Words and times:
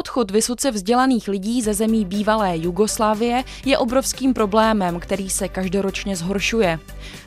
Odchod 0.00 0.30
vysoce 0.30 0.70
vzdělaných 0.70 1.28
lidí 1.28 1.62
ze 1.62 1.74
zemí 1.74 2.04
bývalé 2.04 2.56
Jugoslávie 2.56 3.44
je 3.64 3.78
obrovským 3.78 4.34
problémem, 4.34 5.00
který 5.00 5.30
se 5.30 5.48
každoročně 5.48 6.16
zhoršuje. 6.16 6.78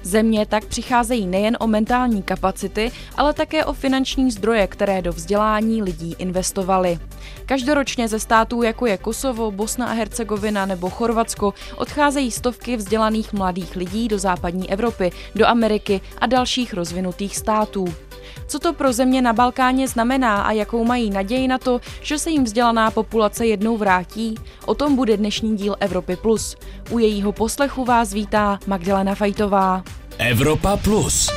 Země 0.04 0.46
tak 0.46 0.66
přicházejí 0.66 1.28
nejen 1.28 1.58
o 1.60 1.68
mentální 1.68 2.24
kapacity, 2.24 2.92
ale 3.16 3.34
také 3.34 3.66
o 3.66 3.74
finanční 3.74 4.32
zdroje, 4.32 4.68
které 4.68 5.02
do 5.02 5.14
vzdělání 5.14 5.84
lidí 5.84 6.16
investovali. 6.18 7.00
Každoročně 7.46 8.08
ze 8.08 8.20
států, 8.20 8.64
jako 8.64 8.86
je 8.86 8.98
Kosovo, 8.98 9.52
Bosna 9.52 9.86
a 9.88 9.94
Hercegovina 9.94 10.66
nebo 10.66 10.90
Chorvatsko, 10.90 11.54
odcházejí 11.76 12.32
stovky 12.32 12.78
vzdělaných 12.78 13.34
mladých 13.34 13.76
lidí 13.76 14.08
do 14.08 14.20
západní 14.20 14.72
Evropy, 14.72 15.12
do 15.36 15.48
Ameriky 15.48 16.02
a 16.18 16.26
dalších 16.26 16.74
rozvinutých 16.74 17.38
států. 17.38 17.86
Co 18.54 18.60
to 18.60 18.74
pro 18.74 18.94
země 18.94 19.22
na 19.22 19.34
Balkáně 19.34 19.88
znamená 19.88 20.42
a 20.42 20.52
jakou 20.52 20.86
mají 20.86 21.10
naději 21.10 21.48
na 21.48 21.58
to, 21.58 21.82
že 22.02 22.20
se 22.20 22.30
jim 22.30 22.44
vzdělaná 22.44 22.92
populace 22.92 23.46
jednou 23.46 23.78
vrátí? 23.78 24.36
O 24.66 24.76
tom 24.76 24.96
bude 24.96 25.18
dnešní 25.18 25.58
díl 25.58 25.76
Evropy 25.80 26.16
Plus. 26.16 26.56
U 26.90 27.00
jejího 27.00 27.32
poslechu 27.32 27.86
vás 27.86 28.14
vítá 28.14 28.60
Magdalena 28.68 29.16
Fajtová. 29.16 29.84
Evropa 30.18 30.78
Plus. 30.78 31.30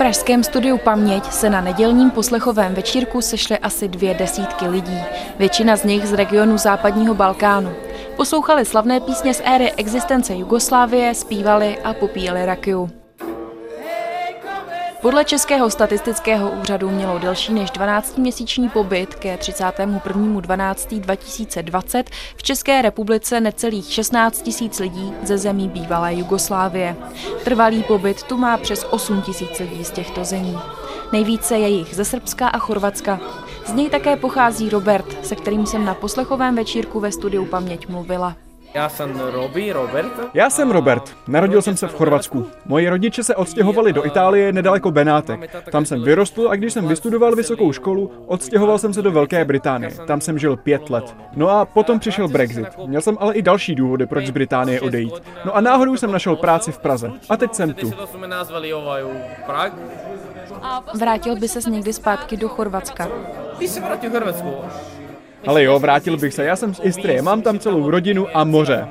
Pražském 0.00 0.44
studiu 0.44 0.78
Paměť 0.78 1.32
se 1.32 1.50
na 1.50 1.60
nedělním 1.60 2.10
poslechovém 2.10 2.74
večírku 2.74 3.20
sešly 3.20 3.58
asi 3.58 3.88
dvě 3.88 4.14
desítky 4.14 4.68
lidí, 4.68 4.98
většina 5.38 5.76
z 5.76 5.84
nich 5.84 6.06
z 6.06 6.12
regionu 6.12 6.58
západního 6.58 7.14
Balkánu. 7.14 7.72
Poslouchali 8.16 8.64
slavné 8.64 9.00
písně 9.00 9.34
z 9.34 9.42
éry 9.44 9.72
existence 9.72 10.34
Jugoslávie, 10.34 11.14
zpívali 11.14 11.78
a 11.78 11.94
popíjeli 11.94 12.46
rakiu. 12.46 12.99
Podle 15.02 15.24
Českého 15.24 15.70
statistického 15.70 16.50
úřadu 16.50 16.90
mělo 16.90 17.18
delší 17.18 17.52
než 17.52 17.70
12-měsíční 17.70 18.68
pobyt 18.68 19.14
ke 19.14 19.36
31.12.2020 19.36 22.04
v 22.36 22.42
České 22.42 22.82
republice 22.82 23.40
necelých 23.40 23.92
16 23.92 24.42
tisíc 24.42 24.78
lidí 24.78 25.12
ze 25.22 25.38
zemí 25.38 25.68
bývalé 25.68 26.14
Jugoslávie. 26.14 26.96
Trvalý 27.44 27.82
pobyt 27.82 28.22
tu 28.22 28.36
má 28.36 28.56
přes 28.56 28.86
8 28.90 29.22
tisíc 29.22 29.58
lidí 29.58 29.84
z 29.84 29.90
těchto 29.90 30.24
zemí. 30.24 30.58
Nejvíce 31.12 31.58
je 31.58 31.68
jich 31.68 31.94
ze 31.94 32.04
Srbska 32.04 32.48
a 32.48 32.58
Chorvatska. 32.58 33.20
Z 33.66 33.72
něj 33.72 33.90
také 33.90 34.16
pochází 34.16 34.68
Robert, 34.68 35.26
se 35.26 35.36
kterým 35.36 35.66
jsem 35.66 35.84
na 35.84 35.94
poslechovém 35.94 36.56
večírku 36.56 37.00
ve 37.00 37.12
studiu 37.12 37.44
Paměť 37.44 37.88
mluvila. 37.88 38.36
Já 38.74 38.88
jsem 38.88 39.20
Robi, 39.20 39.72
Robert. 39.72 40.12
Já 40.34 40.50
jsem 40.50 40.70
Robert. 40.70 41.16
Narodil 41.28 41.62
jsem 41.62 41.76
se 41.76 41.86
v 41.88 41.94
Chorvatsku. 41.94 42.46
Moji 42.66 42.88
rodiče 42.88 43.24
se 43.24 43.36
odstěhovali 43.36 43.92
do 43.92 44.06
Itálie 44.06 44.52
nedaleko 44.52 44.90
Benátek. 44.90 45.56
Tam 45.72 45.84
jsem 45.84 46.02
vyrostl 46.02 46.48
a 46.50 46.56
když 46.56 46.72
jsem 46.72 46.88
vystudoval 46.88 47.36
vysokou 47.36 47.72
školu, 47.72 48.12
odstěhoval 48.26 48.78
jsem 48.78 48.94
se 48.94 49.02
do 49.02 49.12
Velké 49.12 49.44
Británie. 49.44 49.90
Tam 50.06 50.20
jsem 50.20 50.38
žil 50.38 50.56
pět 50.56 50.90
let. 50.90 51.16
No 51.36 51.50
a 51.50 51.64
potom 51.64 51.98
přišel 51.98 52.28
Brexit. 52.28 52.66
Měl 52.86 53.00
jsem 53.00 53.16
ale 53.20 53.34
i 53.34 53.42
další 53.42 53.74
důvody, 53.74 54.06
proč 54.06 54.26
z 54.26 54.30
Británie 54.30 54.80
odejít. 54.80 55.22
No 55.44 55.56
a 55.56 55.60
náhodou 55.60 55.96
jsem 55.96 56.12
našel 56.12 56.36
práci 56.36 56.72
v 56.72 56.78
Praze. 56.78 57.12
A 57.28 57.36
teď 57.36 57.54
jsem 57.54 57.74
tu. 57.74 57.92
Vrátil 60.98 61.36
by 61.36 61.48
ses 61.48 61.66
někdy 61.66 61.92
zpátky 61.92 62.36
do 62.36 62.48
Chorvatska? 62.48 63.08
Ty 63.58 63.68
se 63.68 63.80
vrátil 63.80 64.10
do 64.10 64.18
Chorvatsku. 64.18 64.54
Ale 65.46 65.64
jo, 65.64 65.78
vrátil 65.78 66.16
bych 66.16 66.34
se. 66.34 66.44
Já 66.44 66.56
jsem 66.56 66.74
z 66.74 66.80
Istrie, 66.82 67.22
mám 67.22 67.42
tam 67.42 67.58
celou 67.58 67.90
rodinu 67.90 68.26
a 68.34 68.44
moře. 68.44 68.88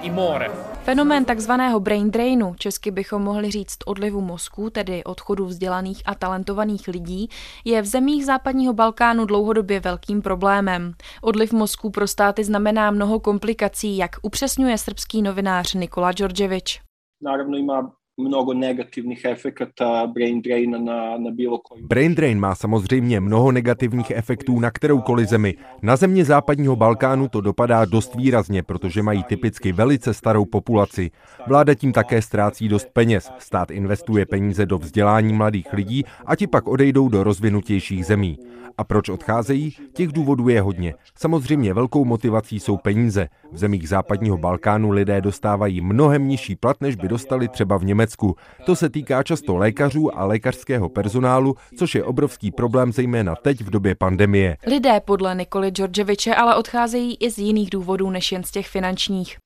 I 0.00 0.10
more. 0.10 0.50
Fenomén 0.86 1.24
takzvaného 1.24 1.80
brain 1.80 2.10
drainu, 2.10 2.54
česky 2.58 2.90
bychom 2.90 3.22
mohli 3.22 3.50
říct 3.50 3.76
odlivu 3.86 4.20
mozku, 4.20 4.70
tedy 4.70 5.04
odchodu 5.04 5.46
vzdělaných 5.46 6.02
a 6.06 6.14
talentovaných 6.14 6.88
lidí, 6.88 7.28
je 7.64 7.82
v 7.82 7.86
zemích 7.86 8.26
západního 8.26 8.72
Balkánu 8.72 9.24
dlouhodobě 9.24 9.80
velkým 9.80 10.22
problémem. 10.22 10.94
Odliv 11.22 11.52
mozku 11.52 11.90
pro 11.90 12.06
státy 12.06 12.44
znamená 12.44 12.90
mnoho 12.90 13.20
komplikací, 13.20 13.96
jak 13.96 14.10
upřesňuje 14.22 14.78
srbský 14.78 15.22
novinář 15.22 15.74
Nikola 15.74 16.12
Đorđević. 16.12 16.80
Naravno 17.22 17.56
ima 17.56 17.92
mnogo 18.16 18.54
negativních 18.54 19.24
efekata 19.24 20.06
brain 20.06 20.42
draina 20.42 20.78
na, 20.78 21.18
na 21.18 21.30
bilo. 21.30 21.60
Brain 21.80 22.14
drain 22.14 22.40
má 22.40 22.54
samozřejmě 22.54 23.20
mnoho 23.20 23.52
negativních 23.52 24.10
efektů 24.10 24.60
na 24.60 24.70
kteroukoliv 24.70 25.28
zemi. 25.28 25.54
Na 25.82 25.96
země 25.96 26.24
západního 26.24 26.76
Balkánu 26.76 27.28
to 27.28 27.40
dopadá 27.40 27.84
dost 27.84 28.14
výrazně, 28.14 28.62
protože 28.62 29.02
mají 29.02 29.24
typicky 29.24 29.72
velice 29.72 30.14
starou 30.14 30.44
populaci. 30.44 31.10
Vláda 31.46 31.74
tím 31.74 31.92
také 31.92 32.22
ztrácí 32.22 32.68
dost 32.68 32.88
peněz. 32.92 33.30
Stát 33.38 33.70
investuje 33.70 34.26
peníze 34.26 34.66
do 34.66 34.78
vzdělání 34.78 35.32
mladých 35.32 35.72
lidí 35.72 36.04
a 36.26 36.36
ti 36.36 36.46
pak 36.46 36.68
odejdou 36.68 37.08
do 37.08 37.24
rozvinutějších 37.24 38.06
zemí. 38.06 38.38
A 38.78 38.84
proč 38.84 39.08
odcházejí? 39.08 39.72
Těch 39.92 40.12
důvodů 40.12 40.48
je 40.48 40.60
hodně. 40.60 40.94
Samozřejmě 41.18 41.74
velkou 41.74 42.04
motivací 42.04 42.60
jsou 42.60 42.76
peníze. 42.76 43.28
V 43.52 43.58
zemích 43.58 43.88
západního 43.88 44.38
Balkánu 44.38 44.90
lidé 44.90 45.20
dostávají 45.20 45.80
mnohem 45.80 46.28
nižší 46.28 46.56
plat, 46.56 46.80
než 46.80 46.96
by 46.96 47.08
dostali 47.08 47.48
třeba 47.48 47.76
v 47.76 47.84
Německu. 47.84 48.05
To 48.64 48.76
se 48.76 48.90
týká 48.90 49.22
často 49.22 49.56
lékařů 49.56 50.18
a 50.18 50.24
lékařského 50.24 50.88
personálu, 50.88 51.54
což 51.78 51.94
je 51.94 52.04
obrovský 52.04 52.50
problém 52.50 52.92
zejména 52.92 53.36
teď 53.36 53.60
v 53.60 53.70
době 53.70 53.94
pandemie. 53.94 54.56
Lidé 54.66 55.00
podle 55.04 55.34
Nikoli 55.34 55.70
Đorđeviče 55.70 56.34
ale 56.34 56.54
odcházejí 56.54 57.16
i 57.20 57.30
z 57.30 57.38
jiných 57.38 57.70
důvodů 57.70 58.10
než 58.10 58.32
jen 58.32 58.42
z 58.42 58.50
těch 58.50 58.68
finančních. 58.68 59.36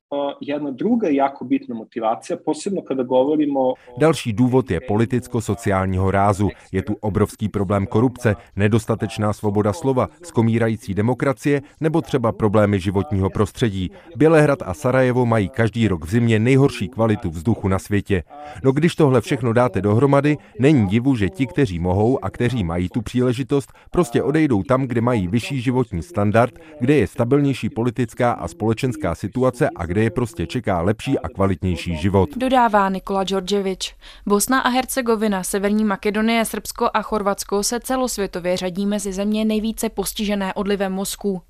Jedna 0.40 0.70
druga 0.70 1.08
jako 1.08 1.44
bitna 1.44 1.74
motivace, 1.74 2.36
posebno 2.36 2.82
kada 2.82 3.02
govorimo... 3.02 3.74
Další 3.98 4.32
důvod 4.32 4.70
je 4.70 4.80
politicko-sociálního 4.80 6.10
rázu. 6.10 6.48
Je 6.72 6.82
tu 6.82 6.96
obrovský 7.00 7.48
problém 7.48 7.86
korupce, 7.86 8.36
nedostatečná 8.56 9.32
svoboda 9.32 9.72
slova, 9.72 10.08
skomírající 10.22 10.94
demokracie 10.94 11.62
nebo 11.80 12.00
třeba 12.02 12.32
problémy 12.32 12.80
životního 12.80 13.30
prostředí. 13.30 13.90
Bělehrad 14.16 14.58
a 14.62 14.74
Sarajevo 14.74 15.26
mají 15.26 15.48
každý 15.48 15.88
rok 15.88 16.04
v 16.04 16.10
zimě 16.10 16.38
nejhorší 16.38 16.88
kvalitu 16.88 17.30
vzduchu 17.30 17.68
na 17.68 17.78
světě. 17.78 18.22
No 18.64 18.72
když 18.72 18.94
tohle 18.94 19.20
všechno 19.20 19.52
dáte 19.52 19.80
dohromady, 19.80 20.36
není 20.58 20.86
divu, 20.86 21.16
že 21.16 21.28
ti, 21.28 21.46
kteří 21.46 21.78
mohou 21.78 22.24
a 22.24 22.30
kteří 22.30 22.64
mají 22.64 22.88
tu 22.88 23.02
příležitost, 23.02 23.72
prostě 23.90 24.22
odejdou 24.22 24.62
tam, 24.62 24.86
kde 24.86 25.00
mají 25.00 25.28
vyšší 25.28 25.60
životní 25.60 26.02
standard, 26.02 26.54
kde 26.80 26.94
je 26.94 27.06
stabilnější 27.06 27.68
politická 27.68 28.32
a 28.32 28.48
společenská 28.48 29.14
situace 29.14 29.70
a 29.76 29.86
kde 29.86 29.99
je 30.02 30.10
prostě 30.10 30.46
čeká 30.46 30.80
lepší 30.80 31.18
a 31.18 31.28
kvalitnější 31.28 31.96
život. 31.96 32.30
Dodává 32.36 32.88
Nikola 32.88 33.24
Đorđević. 33.24 33.94
Bosna 34.26 34.60
a 34.60 34.68
Hercegovina, 34.68 35.42
Severní 35.42 35.84
Makedonie, 35.84 36.44
Srbsko 36.44 36.90
a 36.94 37.02
Chorvatsko 37.02 37.62
se 37.62 37.80
celosvětově 37.80 38.56
řadí 38.56 38.86
mezi 38.86 39.12
země 39.12 39.44
nejvíce 39.44 39.88
postižené 39.88 40.54
odlivem 40.54 40.92
mozků. 40.92 41.42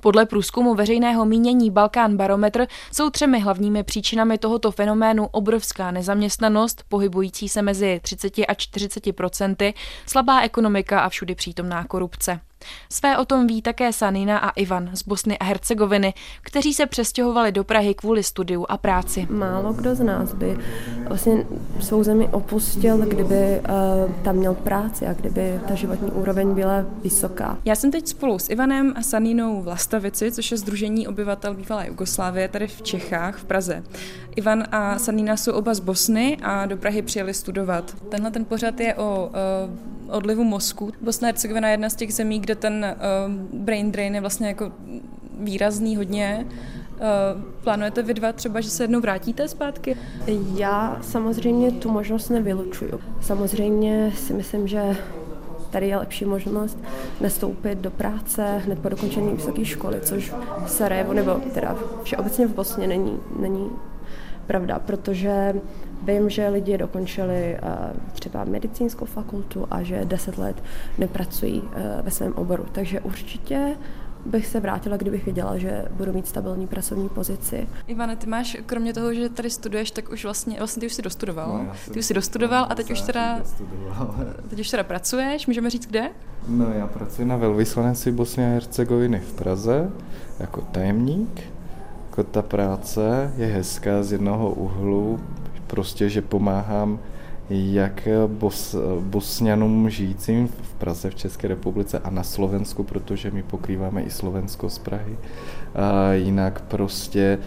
Podle 0.00 0.26
průzkumu 0.26 0.74
veřejného 0.74 1.24
mínění 1.24 1.70
Balkán 1.70 2.16
Barometr 2.16 2.66
jsou 2.92 3.10
třemi 3.10 3.40
hlavními 3.40 3.82
příčinami 3.82 4.38
tohoto 4.38 4.70
fenoménu 4.70 5.26
obrovská 5.26 5.90
nezaměstnanost, 5.90 6.84
pohybující 6.88 7.48
se 7.48 7.62
mezi 7.62 8.00
30 8.02 8.38
a 8.48 8.54
40 8.54 9.12
procenty, 9.12 9.74
slabá 10.06 10.40
ekonomika 10.40 11.00
a 11.00 11.08
všudy 11.08 11.34
přítomná 11.34 11.84
korupce. 11.84 12.40
Své 12.92 13.18
o 13.18 13.24
tom 13.24 13.46
ví 13.46 13.62
také 13.62 13.92
Sanina 13.92 14.38
a 14.38 14.50
Ivan 14.50 14.90
z 14.94 15.02
Bosny 15.02 15.38
a 15.38 15.44
Hercegoviny, 15.44 16.14
kteří 16.42 16.74
se 16.74 16.86
přestěhovali 16.86 17.52
do 17.52 17.64
Prahy 17.64 17.94
kvůli 17.94 18.22
studiu 18.22 18.66
a 18.68 18.76
práci. 18.76 19.26
Málo 19.30 19.72
kdo 19.72 19.94
z 19.94 20.00
nás 20.00 20.34
by 20.34 20.58
vlastně 21.08 21.46
svou 21.80 22.02
zemi 22.02 22.28
opustil, 22.32 22.98
kdyby 22.98 23.60
uh, 23.60 24.12
tam 24.22 24.36
měl 24.36 24.54
práci 24.54 25.06
a 25.06 25.12
kdyby 25.12 25.60
ta 25.68 25.74
životní 25.74 26.10
úroveň 26.10 26.54
byla 26.54 26.84
vysoká. 27.02 27.58
Já 27.64 27.74
jsem 27.74 27.90
teď 27.90 28.06
spolu 28.06 28.38
s 28.38 28.50
Ivanem 28.50 28.94
a 28.96 29.02
Saninou 29.02 29.62
v 29.62 29.66
Lastavici, 29.66 30.32
což 30.32 30.50
je 30.50 30.56
Združení 30.56 31.08
obyvatel 31.08 31.54
bývalé 31.54 31.86
Jugoslávie, 31.86 32.48
tady 32.48 32.66
v 32.66 32.82
Čechách, 32.82 33.36
v 33.36 33.44
Praze. 33.44 33.82
Ivan 34.36 34.64
a 34.72 34.98
Sanina 34.98 35.36
jsou 35.36 35.52
oba 35.52 35.74
z 35.74 35.80
Bosny 35.80 36.36
a 36.42 36.66
do 36.66 36.76
Prahy 36.76 37.02
přijeli 37.02 37.34
studovat. 37.34 37.96
Tenhle 38.08 38.30
ten 38.30 38.44
pořad 38.44 38.80
je 38.80 38.94
o 38.94 39.30
uh, 40.08 40.14
odlivu 40.16 40.44
mozku. 40.44 40.92
Bosna 41.00 41.26
a 41.26 41.28
Hercegovina 41.28 41.68
je 41.68 41.72
jedna 41.74 41.90
z 41.90 41.94
těch 41.94 42.14
zemí, 42.14 42.38
kde 42.38 42.54
ten 42.54 42.86
uh, 43.26 43.32
brain 43.60 43.92
drain 43.92 44.14
je 44.14 44.20
vlastně 44.20 44.48
jako 44.48 44.72
výrazný 45.38 45.96
hodně. 45.96 46.46
Plánujete 47.64 48.02
vy 48.02 48.14
dva 48.14 48.32
třeba, 48.32 48.60
že 48.60 48.70
se 48.70 48.84
jednou 48.84 49.00
vrátíte 49.00 49.48
zpátky? 49.48 49.96
Já 50.56 50.98
samozřejmě 51.02 51.72
tu 51.72 51.90
možnost 51.90 52.28
nevylučuju. 52.28 53.00
Samozřejmě 53.20 54.12
si 54.16 54.32
myslím, 54.32 54.68
že 54.68 54.96
tady 55.70 55.88
je 55.88 55.96
lepší 55.96 56.24
možnost 56.24 56.78
nastoupit 57.20 57.78
do 57.78 57.90
práce 57.90 58.58
hned 58.64 58.78
po 58.78 58.88
dokončení 58.88 59.32
vysoké 59.32 59.64
školy, 59.64 60.00
což 60.02 60.32
v 60.64 60.70
Sarajevo 60.70 61.12
nebo 61.12 61.34
teda 61.54 61.76
všeobecně 62.02 62.46
v 62.46 62.54
Bosně 62.54 62.86
není, 62.86 63.18
není 63.38 63.70
pravda, 64.46 64.78
protože 64.78 65.54
vím, 66.02 66.30
že 66.30 66.48
lidi 66.48 66.78
dokončili 66.78 67.58
uh, 67.62 67.68
třeba 68.12 68.44
medicínskou 68.44 69.04
fakultu 69.04 69.66
a 69.70 69.82
že 69.82 70.04
deset 70.04 70.38
let 70.38 70.62
nepracují 70.98 71.60
uh, 71.62 71.70
ve 72.02 72.10
svém 72.10 72.32
oboru. 72.32 72.66
Takže 72.72 73.00
určitě 73.00 73.76
bych 74.26 74.46
se 74.46 74.60
vrátila, 74.60 74.96
kdybych 74.96 75.24
věděla, 75.24 75.58
že 75.58 75.84
budu 75.90 76.12
mít 76.12 76.26
stabilní 76.26 76.66
pracovní 76.66 77.08
pozici. 77.08 77.68
Ivane, 77.86 78.16
ty 78.16 78.26
máš, 78.26 78.56
kromě 78.66 78.92
toho, 78.92 79.14
že 79.14 79.28
tady 79.28 79.50
studuješ, 79.50 79.90
tak 79.90 80.12
už 80.12 80.24
vlastně, 80.24 80.58
vlastně 80.58 80.80
ty 80.80 80.86
už 80.86 80.92
si 80.92 81.02
dostudoval. 81.02 81.64
No, 81.64 81.72
ty 81.92 81.98
už 81.98 82.04
si 82.04 82.14
dostudoval 82.14 82.66
a 82.70 82.74
teď 82.74 82.90
už 82.90 83.00
teda, 83.00 83.40
teď 84.48 84.60
už 84.60 84.70
teda 84.70 84.84
pracuješ, 84.84 85.46
můžeme 85.46 85.70
říct 85.70 85.86
kde? 85.86 86.10
No, 86.48 86.72
já 86.72 86.86
pracuji 86.86 87.24
na 87.24 87.36
velvyslanectví 87.36 88.12
Bosny 88.12 88.44
a 88.44 88.48
Hercegoviny 88.48 89.20
v 89.20 89.32
Praze 89.32 89.90
jako 90.40 90.60
tajemník. 90.60 91.55
Jako 92.16 92.30
ta 92.30 92.42
práce 92.42 93.32
je 93.36 93.46
hezká 93.46 94.02
z 94.02 94.12
jednoho 94.12 94.50
úhlu, 94.50 95.20
prostě, 95.66 96.08
že 96.08 96.22
pomáhám 96.22 96.98
jak 97.50 98.08
bos, 98.26 98.76
bosňanům 99.00 99.90
žijícím 99.90 100.48
v 100.48 100.74
Praze, 100.74 101.10
v 101.10 101.14
České 101.14 101.48
republice 101.48 101.98
a 101.98 102.10
na 102.10 102.22
Slovensku, 102.22 102.84
protože 102.84 103.30
my 103.30 103.42
pokrýváme 103.42 104.02
i 104.02 104.10
Slovensko 104.10 104.70
z 104.70 104.78
Prahy. 104.78 105.18
A 105.74 106.12
jinak 106.12 106.60
prostě 106.60 107.38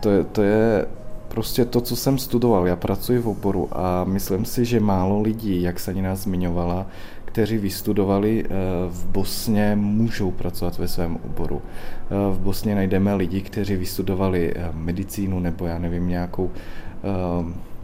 to, 0.00 0.10
je, 0.10 0.24
to 0.24 0.42
je 0.42 0.86
prostě 1.28 1.64
to, 1.64 1.80
co 1.80 1.96
jsem 1.96 2.18
studoval. 2.18 2.66
Já 2.66 2.76
pracuji 2.76 3.18
v 3.18 3.28
oboru 3.28 3.68
a 3.72 4.04
myslím 4.04 4.44
si, 4.44 4.64
že 4.64 4.80
málo 4.80 5.22
lidí, 5.22 5.62
jak 5.62 5.80
se 5.80 5.94
nás 5.94 6.18
zmiňovala, 6.18 6.86
kteří 7.28 7.58
vystudovali 7.58 8.44
eh, 8.44 8.48
v 8.88 9.06
Bosně, 9.06 9.76
můžou 9.76 10.30
pracovat 10.30 10.78
ve 10.78 10.88
svém 10.88 11.18
oboru. 11.24 11.62
Eh, 11.62 12.34
v 12.34 12.38
Bosně 12.40 12.74
najdeme 12.74 13.14
lidi, 13.14 13.40
kteří 13.40 13.76
vystudovali 13.76 14.52
eh, 14.56 14.68
medicínu 14.72 15.40
nebo 15.40 15.66
já 15.66 15.78
nevím, 15.78 16.08
nějakou 16.08 16.50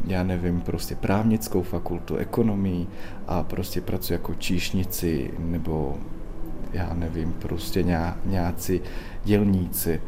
já 0.06 0.22
nevím, 0.22 0.60
prostě 0.60 0.94
právnickou 0.94 1.62
fakultu, 1.62 2.16
ekonomii 2.16 2.86
a 3.28 3.42
prostě 3.42 3.80
pracuji 3.80 4.12
jako 4.12 4.34
číšnici 4.34 5.30
nebo 5.38 5.96
já 6.72 6.94
nevím, 6.94 7.32
prostě 7.32 7.84
nějací 8.24 8.80
dělníci. 9.24 10.00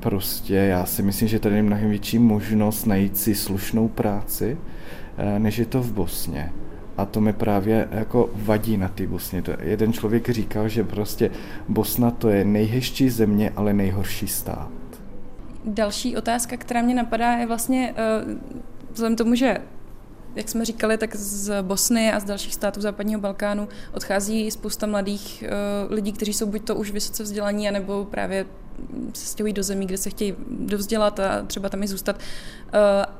Prostě 0.00 0.54
já 0.54 0.86
si 0.86 1.02
myslím, 1.02 1.28
že 1.28 1.38
tady 1.38 1.56
je 1.56 1.62
mnohem 1.62 1.90
větší 1.90 2.18
možnost 2.18 2.86
najít 2.86 3.16
si 3.16 3.34
slušnou 3.34 3.88
práci, 3.88 4.56
než 5.38 5.58
je 5.58 5.66
to 5.66 5.82
v 5.82 5.92
Bosně. 5.92 6.52
A 6.98 7.04
to 7.04 7.20
mi 7.20 7.32
právě 7.32 7.88
jako 7.90 8.30
vadí 8.34 8.76
na 8.76 8.88
té 8.88 9.06
Bosně. 9.06 9.42
To 9.42 9.52
jeden 9.60 9.92
člověk 9.92 10.28
říkal, 10.28 10.68
že 10.68 10.84
prostě 10.84 11.30
Bosna 11.68 12.10
to 12.10 12.28
je 12.28 12.44
nejhezčí 12.44 13.10
země, 13.10 13.52
ale 13.56 13.72
nejhorší 13.72 14.28
stát. 14.28 14.68
Další 15.64 16.16
otázka, 16.16 16.56
která 16.56 16.82
mě 16.82 16.94
napadá, 16.94 17.32
je 17.32 17.46
vlastně 17.46 17.94
uh, 18.24 18.38
vzhledem 18.92 19.16
tomu, 19.16 19.34
že 19.34 19.58
jak 20.38 20.48
jsme 20.48 20.64
říkali, 20.64 20.98
tak 20.98 21.16
z 21.16 21.62
Bosny 21.62 22.12
a 22.12 22.20
z 22.20 22.24
dalších 22.24 22.54
států 22.54 22.80
západního 22.80 23.20
Balkánu 23.20 23.68
odchází 23.92 24.50
spousta 24.50 24.86
mladých 24.86 25.44
uh, 25.86 25.94
lidí, 25.94 26.12
kteří 26.12 26.32
jsou 26.32 26.46
buď 26.46 26.64
to 26.64 26.74
už 26.74 26.90
vysoce 26.90 27.22
vzdělaní, 27.22 27.68
anebo 27.68 28.04
právě 28.04 28.46
se 29.14 29.26
stěhují 29.26 29.52
do 29.52 29.62
zemí, 29.62 29.86
kde 29.86 29.96
se 29.98 30.10
chtějí 30.10 30.34
dovzdělat 30.50 31.20
a 31.20 31.42
třeba 31.46 31.68
tam 31.68 31.82
i 31.82 31.88
zůstat. 31.88 32.16
Uh, 32.16 32.22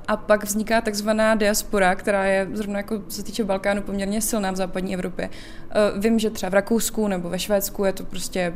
a 0.09 0.17
pak 0.17 0.45
vzniká 0.45 0.81
takzvaná 0.81 1.35
diaspora, 1.35 1.95
která 1.95 2.25
je 2.25 2.49
zrovna 2.53 2.77
jako 2.77 3.03
se 3.09 3.23
týče 3.23 3.45
Balkánu 3.45 3.83
poměrně 3.83 4.21
silná 4.21 4.51
v 4.51 4.57
západní 4.57 4.95
Evropě. 4.95 5.29
Uh, 5.29 6.03
vím, 6.03 6.19
že 6.19 6.31
třeba 6.31 6.51
v 6.51 6.55
Rakousku 6.55 7.09
nebo 7.09 7.29
ve 7.29 7.39
Švédsku 7.39 7.85
je 7.85 7.93
to 7.93 8.05
prostě 8.05 8.55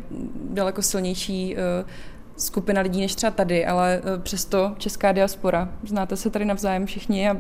daleko 0.51 0.83
silnější 0.83 1.57
skupina 2.37 2.81
lidí 2.81 3.01
než 3.01 3.15
třeba 3.15 3.31
tady, 3.31 3.67
ale 3.67 4.03
přesto 4.23 4.75
česká 4.79 5.13
diaspora. 5.13 5.69
Znáte 5.85 6.17
se 6.17 6.31
tady 6.31 6.45
navzájem 6.45 6.87
všichni 6.87 7.31
a 7.31 7.37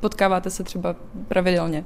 potkáváte 0.00 0.50
se 0.50 0.64
třeba 0.64 0.96
pravidelně. 1.28 1.84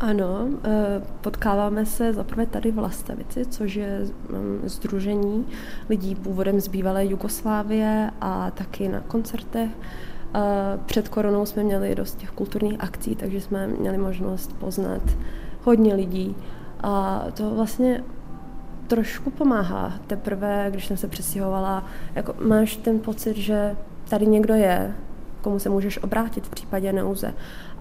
Ano, 0.00 0.48
eh, 0.64 1.02
potkáváme 1.20 1.86
se 1.86 2.12
zaprvé 2.12 2.46
tady 2.46 2.70
v 2.70 2.78
Lastavici, 2.78 3.46
což 3.46 3.74
je 3.74 4.00
združení 4.64 5.38
mm, 5.38 5.46
lidí 5.88 6.14
původem 6.14 6.60
z 6.60 6.68
bývalé 6.68 7.06
Jugoslávie 7.06 8.10
a 8.20 8.50
taky 8.50 8.88
na 8.88 9.00
koncertech. 9.00 9.70
Eh, 10.34 10.40
před 10.86 11.08
koronou 11.08 11.46
jsme 11.46 11.62
měli 11.62 11.94
dost 11.94 12.18
těch 12.18 12.30
kulturních 12.30 12.80
akcí, 12.80 13.16
takže 13.16 13.40
jsme 13.40 13.66
měli 13.66 13.98
možnost 13.98 14.52
poznat 14.58 15.02
hodně 15.62 15.94
lidí. 15.94 16.36
A 16.82 17.24
to 17.34 17.54
vlastně 17.54 18.04
trošku 18.86 19.30
pomáhá. 19.30 19.92
Teprve, 20.06 20.66
když 20.70 20.86
jsem 20.86 20.96
se 20.96 21.08
přestěhovala, 21.08 21.84
jako 22.14 22.34
máš 22.48 22.76
ten 22.76 22.98
pocit, 22.98 23.36
že 23.36 23.76
tady 24.08 24.26
někdo 24.26 24.54
je, 24.54 24.94
komu 25.42 25.58
se 25.58 25.68
můžeš 25.68 26.02
obrátit 26.02 26.46
v 26.46 26.50
případě 26.50 26.92
nouze. 26.92 27.34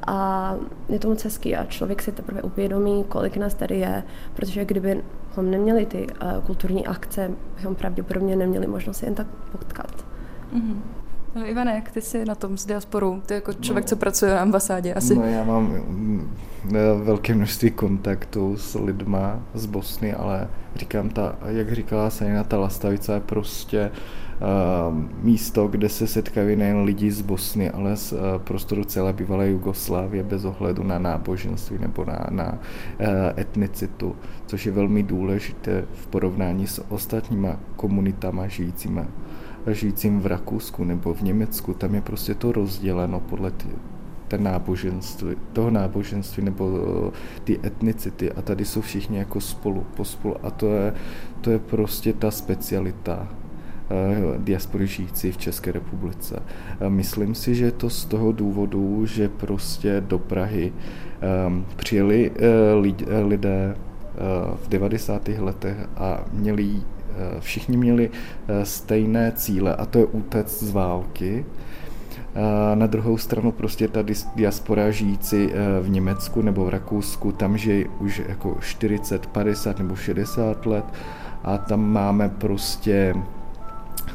A 0.07 0.55
je 0.89 0.99
to 0.99 1.09
moc 1.09 1.23
hezký 1.23 1.55
a 1.55 1.65
člověk 1.65 2.01
si 2.01 2.11
teprve 2.11 2.41
uvědomí, 2.41 3.05
kolik 3.09 3.37
nás 3.37 3.53
tady 3.53 3.79
je, 3.79 4.03
protože 4.33 4.65
kdyby 4.65 5.03
ho 5.35 5.43
neměli 5.43 5.85
ty 5.85 6.07
uh, 6.07 6.43
kulturní 6.45 6.87
akce, 6.87 7.31
bychom 7.55 7.75
pravděpodobně 7.75 8.35
neměli 8.35 8.67
možnost 8.67 9.03
jen 9.03 9.15
tak 9.15 9.27
potkat. 9.51 10.05
Mm-hmm. 10.53 10.77
No, 11.35 11.45
Ivane, 11.45 11.75
jak 11.75 11.91
ty 11.91 12.01
jsi 12.01 12.25
na 12.25 12.35
tom 12.35 12.57
s 12.57 12.65
diasporou? 12.65 13.21
Ty 13.21 13.33
jako 13.33 13.53
člověk, 13.53 13.85
no, 13.85 13.89
co 13.89 13.95
pracuje 13.95 14.33
na 14.33 14.41
ambasádě 14.41 14.93
asi. 14.93 15.15
No 15.15 15.23
já 15.23 15.43
mám 15.43 15.63
mm, 15.63 16.31
velké 17.03 17.35
množství 17.35 17.71
kontaktů 17.71 18.57
s 18.57 18.79
lidma 18.79 19.39
z 19.53 19.65
Bosny, 19.65 20.13
ale 20.13 20.47
říkám, 20.75 21.09
ta, 21.09 21.35
jak 21.45 21.73
říkala 21.73 22.09
Sajna, 22.09 22.43
ta 22.43 22.57
Lastavica 22.57 23.13
je 23.13 23.19
prostě 23.19 23.91
uh, 23.91 24.26
místo, 25.21 25.67
kde 25.67 25.89
se 25.89 26.07
setkají 26.07 26.55
nejen 26.55 26.83
lidi 26.83 27.11
z 27.11 27.21
Bosny, 27.21 27.69
ale 27.69 27.95
z 27.95 28.13
uh, 28.13 28.19
prostoru 28.37 28.83
celé 28.83 29.13
bývalé 29.13 29.49
Jugoslávie 29.49 30.23
bez 30.23 30.45
ohledu 30.45 30.83
na 30.83 30.99
náboženství 30.99 31.77
nebo 31.77 32.05
na, 32.05 32.27
na 32.29 32.53
uh, 32.53 32.59
etnicitu, 33.37 34.15
což 34.45 34.65
je 34.65 34.71
velmi 34.71 35.03
důležité 35.03 35.83
v 35.93 36.07
porovnání 36.07 36.67
s 36.67 36.91
ostatníma 36.91 37.59
komunitama 37.75 38.47
žijícíma 38.47 39.05
žijícím 39.73 40.19
v 40.19 40.25
Rakousku 40.25 40.83
nebo 40.83 41.13
v 41.13 41.21
Německu, 41.21 41.73
tam 41.73 41.95
je 41.95 42.01
prostě 42.01 42.35
to 42.35 42.51
rozděleno 42.51 43.19
podle 43.19 43.51
ty, 43.51 43.67
ten 44.27 44.43
náboženství, 44.43 45.35
toho 45.53 45.71
náboženství 45.71 46.43
nebo 46.43 46.71
eh, 47.07 47.11
ty 47.43 47.59
etnicity. 47.63 48.31
A 48.31 48.41
tady 48.41 48.65
jsou 48.65 48.81
všichni 48.81 49.17
jako 49.17 49.41
spolu, 49.41 49.85
pospolu. 49.95 50.45
A 50.45 50.49
to 50.49 50.67
je, 50.73 50.93
to 51.41 51.51
je 51.51 51.59
prostě 51.59 52.13
ta 52.13 52.31
specialita 52.31 53.27
diaspory 54.37 54.87
žijící 54.87 55.31
v 55.31 55.37
České 55.37 55.71
republice. 55.71 56.43
Myslím 56.87 57.35
si, 57.35 57.55
že 57.55 57.71
to 57.71 57.89
z 57.89 58.05
toho 58.05 58.31
důvodu, 58.31 59.05
že 59.05 59.29
prostě 59.29 60.03
do 60.07 60.19
Prahy 60.19 60.73
um, 61.47 61.65
přijeli 61.75 62.31
lid, 62.81 63.03
lidé 63.27 63.75
v 64.63 64.69
90. 64.69 65.27
letech 65.27 65.77
a 65.97 66.25
měli 66.33 66.81
Eh, 67.17 67.41
všichni 67.41 67.77
měli 67.77 68.09
eh, 68.47 68.65
stejné 68.65 69.31
cíle 69.35 69.75
a 69.75 69.85
to 69.85 69.99
je 69.99 70.05
útec 70.05 70.63
z 70.63 70.71
války. 70.71 71.45
Na 72.75 72.87
druhou 72.87 73.17
stranu 73.17 73.51
prostě 73.51 73.87
ta 73.87 73.99
diaspora 74.35 74.91
žijící 74.91 75.49
eh, 75.51 75.81
v 75.81 75.89
Německu 75.89 76.41
nebo 76.41 76.65
v 76.65 76.69
Rakousku, 76.69 77.31
tam 77.31 77.57
žijí 77.57 77.85
už 77.99 78.21
jako 78.27 78.57
40, 78.61 79.27
50 79.27 79.79
nebo 79.79 79.95
60 79.95 80.65
let 80.65 80.85
a 81.43 81.57
tam 81.57 81.89
máme 81.91 82.29
prostě 82.29 83.15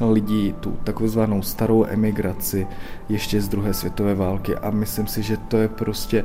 lidí, 0.01 0.55
tu 0.61 0.77
takzvanou 0.85 1.43
starou 1.43 1.85
emigraci 1.85 2.67
ještě 3.09 3.41
z 3.41 3.49
druhé 3.49 3.75
světové 3.75 4.15
války 4.15 4.57
a 4.57 4.71
myslím 4.71 5.07
si, 5.07 5.23
že 5.23 5.37
to 5.37 5.57
je 5.57 5.69
prostě 5.69 6.25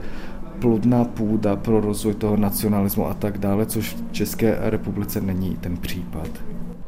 plodná 0.59 1.05
půda 1.05 1.55
pro 1.55 1.81
rozvoj 1.81 2.13
toho 2.13 2.38
nacionalismu 2.38 3.07
a 3.07 3.13
tak 3.13 3.38
dále, 3.38 3.65
což 3.65 3.93
v 3.93 4.12
České 4.12 4.57
republice 4.59 5.21
není 5.21 5.57
ten 5.57 5.77
případ. 5.77 6.29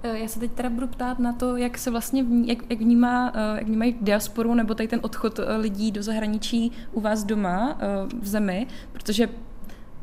Eh, 0.03 0.19
já 0.19 0.27
se 0.27 0.39
teď 0.39 0.51
teda 0.51 0.69
budu 0.69 0.88
ptát 0.88 1.19
na 1.19 1.33
to, 1.33 1.57
jak 1.57 1.77
se 1.77 1.91
vlastně 1.91 2.25
jak, 2.45 2.57
jak, 2.69 2.79
vnímá, 2.79 3.31
eh, 3.36 3.57
jak 3.57 3.67
vnímají 3.67 3.95
diasporu 4.01 4.53
nebo 4.53 4.74
tady 4.75 4.88
ten 4.88 5.00
odchod 5.03 5.39
eh, 5.39 5.57
lidí 5.57 5.91
do 5.91 6.03
zahraničí 6.03 6.71
u 6.91 7.01
vás 7.01 7.24
doma 7.24 7.77
v 8.21 8.27
zemi, 8.27 8.67
protože 8.91 9.29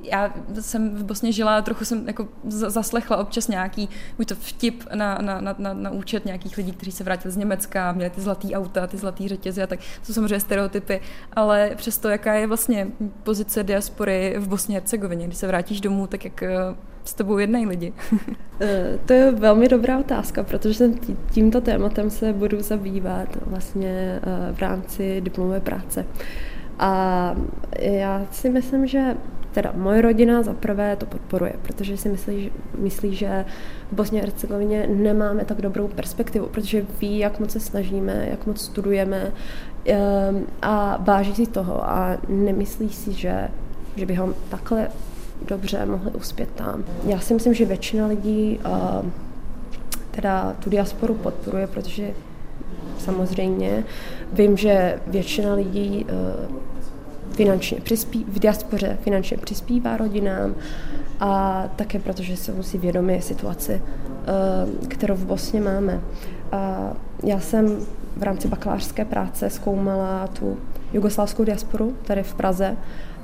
já 0.02 0.34
jsem 0.60 0.96
v 0.96 1.04
Bosně 1.04 1.32
žila, 1.32 1.62
trochu 1.62 1.84
jsem 1.84 2.06
jako 2.06 2.28
zaslechla 2.48 3.16
občas 3.16 3.48
nějaký, 3.48 3.88
buď 4.16 4.28
to 4.28 4.34
vtip 4.34 4.84
na, 4.94 5.18
na, 5.20 5.40
na, 5.40 5.54
na, 5.58 5.74
na 5.74 5.90
účet 5.90 6.24
nějakých 6.24 6.56
lidí, 6.56 6.72
kteří 6.72 6.92
se 6.92 7.04
vrátili 7.04 7.32
z 7.32 7.36
Německa, 7.36 7.92
měli 7.92 8.10
ty 8.10 8.20
zlatý 8.20 8.54
auta, 8.54 8.86
ty 8.86 8.96
zlatý 8.96 9.28
řetězy 9.28 9.62
a 9.62 9.66
tak, 9.66 9.78
to 9.78 10.06
jsou 10.06 10.12
samozřejmě 10.12 10.40
stereotypy, 10.40 11.00
ale 11.32 11.70
přesto 11.76 12.08
jaká 12.08 12.34
je 12.34 12.46
vlastně 12.46 12.88
pozice 13.22 13.64
diaspory 13.64 14.34
v 14.38 14.48
Bosně 14.48 14.76
a 14.76 14.80
Hercegovině, 14.80 15.26
když 15.26 15.38
se 15.38 15.46
vrátíš 15.46 15.80
domů, 15.80 16.06
tak 16.06 16.24
jak 16.24 16.42
s 17.04 17.14
tebou 17.14 17.38
jednají 17.38 17.66
lidi? 17.66 17.92
Eh, 18.60 18.98
to 19.06 19.12
je 19.12 19.32
velmi 19.32 19.68
dobrá 19.68 19.98
otázka, 19.98 20.42
protože 20.42 20.84
tímto 21.30 21.60
tématem 21.60 22.10
se 22.10 22.32
budu 22.32 22.62
zabývat 22.62 23.28
vlastně 23.46 24.20
eh, 24.22 24.52
v 24.52 24.60
rámci 24.60 25.20
diplomové 25.20 25.60
práce. 25.60 26.06
A 26.78 27.34
já 27.80 28.26
si 28.30 28.50
myslím, 28.50 28.86
že 28.86 29.14
teda 29.56 29.72
moje 29.76 30.02
rodina 30.02 30.42
za 30.42 30.54
prvé 30.54 30.96
to 30.96 31.06
podporuje, 31.06 31.52
protože 31.62 31.96
si 31.96 32.08
myslí, 32.08 32.50
myslí 32.78 33.14
že 33.14 33.44
v 33.90 33.94
Bosně 33.94 34.20
a 34.20 34.24
Hercegovině 34.24 34.86
nemáme 34.86 35.44
tak 35.44 35.62
dobrou 35.62 35.88
perspektivu, 35.88 36.46
protože 36.46 36.86
ví, 37.00 37.18
jak 37.18 37.40
moc 37.40 37.50
se 37.50 37.60
snažíme, 37.60 38.26
jak 38.30 38.46
moc 38.46 38.60
studujeme 38.60 39.32
ehm, 39.86 40.46
a 40.62 40.96
váží 41.00 41.34
si 41.34 41.46
toho 41.46 41.90
a 41.90 42.16
nemyslí 42.28 42.88
si, 42.88 43.12
že, 43.12 43.48
že 43.96 44.06
bychom 44.06 44.34
takhle 44.48 44.88
dobře 45.48 45.86
mohli 45.86 46.10
uspět 46.10 46.48
tam. 46.54 46.84
Já 47.06 47.20
si 47.20 47.34
myslím, 47.34 47.54
že 47.54 47.64
většina 47.64 48.06
lidí 48.06 48.60
uh, 48.66 49.10
teda 50.10 50.56
tu 50.60 50.70
diasporu 50.70 51.14
podporuje, 51.14 51.66
protože 51.66 52.10
samozřejmě 52.98 53.84
vím, 54.32 54.56
že 54.56 55.00
většina 55.06 55.54
lidí 55.54 56.06
eh, 56.08 56.12
finančně 57.36 57.80
přispí, 57.80 58.24
v 58.28 58.38
diaspoře 58.38 58.98
finančně 59.02 59.36
přispívá 59.36 59.96
rodinám 59.96 60.54
a 61.20 61.64
také 61.76 61.98
protože 61.98 62.36
se 62.36 62.52
musí 62.52 62.78
vědomi 62.78 63.22
situaci, 63.22 63.72
eh, 63.82 64.86
kterou 64.88 65.14
v 65.14 65.24
Bosně 65.24 65.60
máme. 65.60 66.00
A 66.52 66.92
já 67.24 67.40
jsem 67.40 67.86
v 68.16 68.22
rámci 68.22 68.48
bakalářské 68.48 69.04
práce 69.04 69.50
zkoumala 69.50 70.26
tu 70.26 70.56
jugoslávskou 70.92 71.44
diasporu 71.44 71.94
tady 72.04 72.22
v 72.22 72.34
Praze 72.34 72.76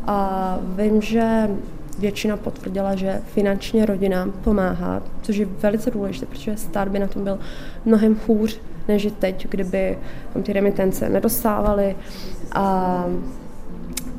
a 0.06 0.58
vím, 0.76 1.02
že 1.02 1.50
většina 1.98 2.36
potvrdila, 2.36 2.94
že 2.94 3.22
finančně 3.26 3.86
rodinám 3.86 4.32
pomáhá, 4.32 5.02
což 5.22 5.36
je 5.36 5.46
velice 5.46 5.90
důležité, 5.90 6.26
protože 6.26 6.56
stát 6.56 6.88
by 6.88 6.98
na 6.98 7.06
tom 7.06 7.24
byl 7.24 7.38
mnohem 7.84 8.16
hůř 8.26 8.60
než 8.88 9.08
teď, 9.18 9.46
kdyby 9.50 9.98
tam 10.32 10.42
ty 10.42 10.52
remitence 10.52 11.08
nedostávaly 11.08 11.96
a 12.52 13.06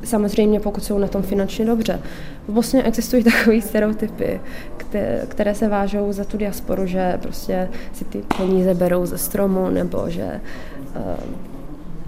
samozřejmě 0.04 0.60
pokud 0.60 0.84
jsou 0.84 0.98
na 0.98 1.08
tom 1.08 1.22
finančně 1.22 1.66
dobře. 1.66 2.00
V 2.48 2.52
Bosně 2.52 2.84
existují 2.84 3.24
takové 3.38 3.62
stereotypy, 3.62 4.42
které 5.28 5.56
se 5.56 5.68
vážou 5.68 6.12
za 6.12 6.24
tu 6.24 6.38
diasporu, 6.38 6.86
že 6.86 7.20
prostě 7.22 7.70
si 7.94 8.06
ty 8.06 8.24
peníze 8.38 8.74
berou 8.74 9.06
ze 9.06 9.18
stromu 9.18 9.70
nebo 9.70 10.10
že 10.10 10.42
uh, 10.96 11.02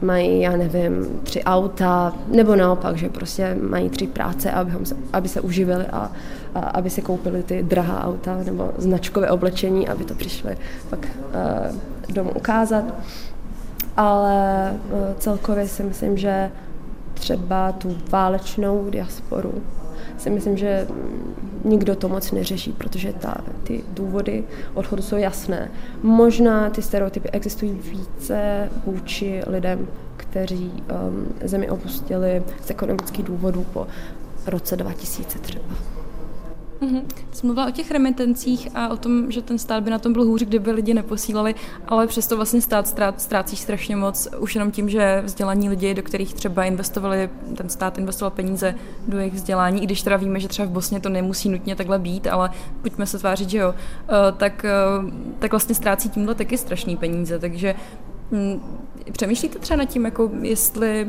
mají, 0.02 0.42
já 0.42 0.58
nevím, 0.58 1.20
tři 1.24 1.44
auta, 1.44 2.14
nebo 2.28 2.56
naopak, 2.56 2.98
že 2.98 3.10
prostě 3.10 3.58
mají 3.62 3.90
tři 3.90 4.08
práce, 4.08 4.52
aby, 4.52 4.86
se, 4.86 4.96
aby 5.14 5.30
se 5.30 5.42
uživili 5.42 5.86
a, 5.86 6.12
a 6.56 6.60
aby 6.60 6.90
si 6.90 7.02
koupili 7.02 7.44
ty 7.44 7.64
drahá 7.64 8.04
auta 8.04 8.38
nebo 8.46 8.72
značkové 8.78 9.30
oblečení, 9.30 9.88
aby 9.88 10.04
to 10.04 10.14
přišli 10.16 10.58
pak 10.90 11.00
uh, 11.00 12.16
domů 12.16 12.32
ukázat. 12.32 12.84
Ale 13.98 14.74
uh, 14.92 15.00
celkově 15.18 15.68
si 15.68 15.84
myslím, 15.84 16.18
že 16.18 16.52
třeba 17.26 17.72
tu 17.72 17.98
válečnou 18.10 18.90
diasporu 18.90 19.54
si 20.18 20.30
myslím, 20.30 20.58
že 20.58 20.88
nikdo 21.64 21.96
to 21.96 22.10
moc 22.10 22.32
neřeší, 22.32 22.72
protože 22.72 23.14
ta, 23.14 23.38
ty 23.64 23.84
důvody 23.94 24.44
odchodu 24.74 25.02
jsou 25.02 25.18
jasné. 25.18 25.72
Možná 26.04 26.70
ty 26.70 26.82
stereotypy 26.82 27.30
existují 27.30 27.72
více 27.72 28.70
vůči 28.86 29.42
lidem, 29.48 29.88
kteří 30.18 30.72
um, 30.72 31.28
zemi 31.44 31.70
opustili 31.70 32.44
z 32.66 32.70
ekonomických 32.70 33.26
důvodů 33.26 33.66
po 33.74 33.88
roce 34.48 34.78
2000 34.78 35.40
třeba. 35.40 35.66
Mm-hmm. 36.82 37.02
Jsi 37.32 37.46
mluvila 37.46 37.68
o 37.68 37.72
těch 37.72 37.92
remitencích 37.92 38.68
a 38.76 38.88
o 38.88 38.98
tom, 38.98 39.32
že 39.32 39.42
ten 39.42 39.58
stát 39.58 39.84
by 39.84 39.90
na 39.90 40.00
tom 40.00 40.14
byl 40.14 40.24
hůř, 40.24 40.44
kdyby 40.44 40.72
lidi 40.72 40.94
neposílali, 40.94 41.56
ale 41.88 42.08
přesto 42.08 42.36
vlastně 42.36 42.62
stát 42.62 42.88
ztrát, 42.88 43.22
ztrácí 43.22 43.56
strašně 43.56 43.96
moc 43.96 44.28
už 44.40 44.56
jenom 44.56 44.72
tím, 44.72 44.90
že 44.90 45.22
vzdělaní 45.26 45.70
lidi, 45.70 45.94
do 45.94 46.04
kterých 46.04 46.34
třeba 46.34 46.64
investovali, 46.64 47.30
ten 47.58 47.70
stát 47.70 47.98
investoval 47.98 48.32
peníze 48.32 48.76
do 49.08 49.18
jejich 49.18 49.34
vzdělání, 49.34 49.84
i 49.84 49.86
když 49.86 50.02
teda 50.02 50.18
víme, 50.18 50.40
že 50.40 50.48
třeba 50.48 50.68
v 50.68 50.72
Bosně 50.72 51.00
to 51.00 51.10
nemusí 51.10 51.50
nutně 51.50 51.76
takhle 51.76 52.00
být, 52.00 52.28
ale 52.28 52.52
pojďme 52.82 53.06
se 53.06 53.20
tvářit, 53.20 53.50
že 53.50 53.58
jo, 53.58 53.74
eh, 54.10 54.32
tak, 54.38 54.66
eh, 54.66 54.72
tak 55.40 55.52
vlastně 55.52 55.76
ztrácí 55.76 56.10
tímhle 56.10 56.36
taky 56.36 56.58
strašný 56.58 56.98
peníze, 56.98 57.40
takže 57.40 57.76
hm, 58.32 58.60
přemýšlíte 59.12 59.60
třeba 59.60 59.78
nad 59.78 59.86
tím, 59.86 60.06
jako 60.06 60.32
jestli 60.42 61.08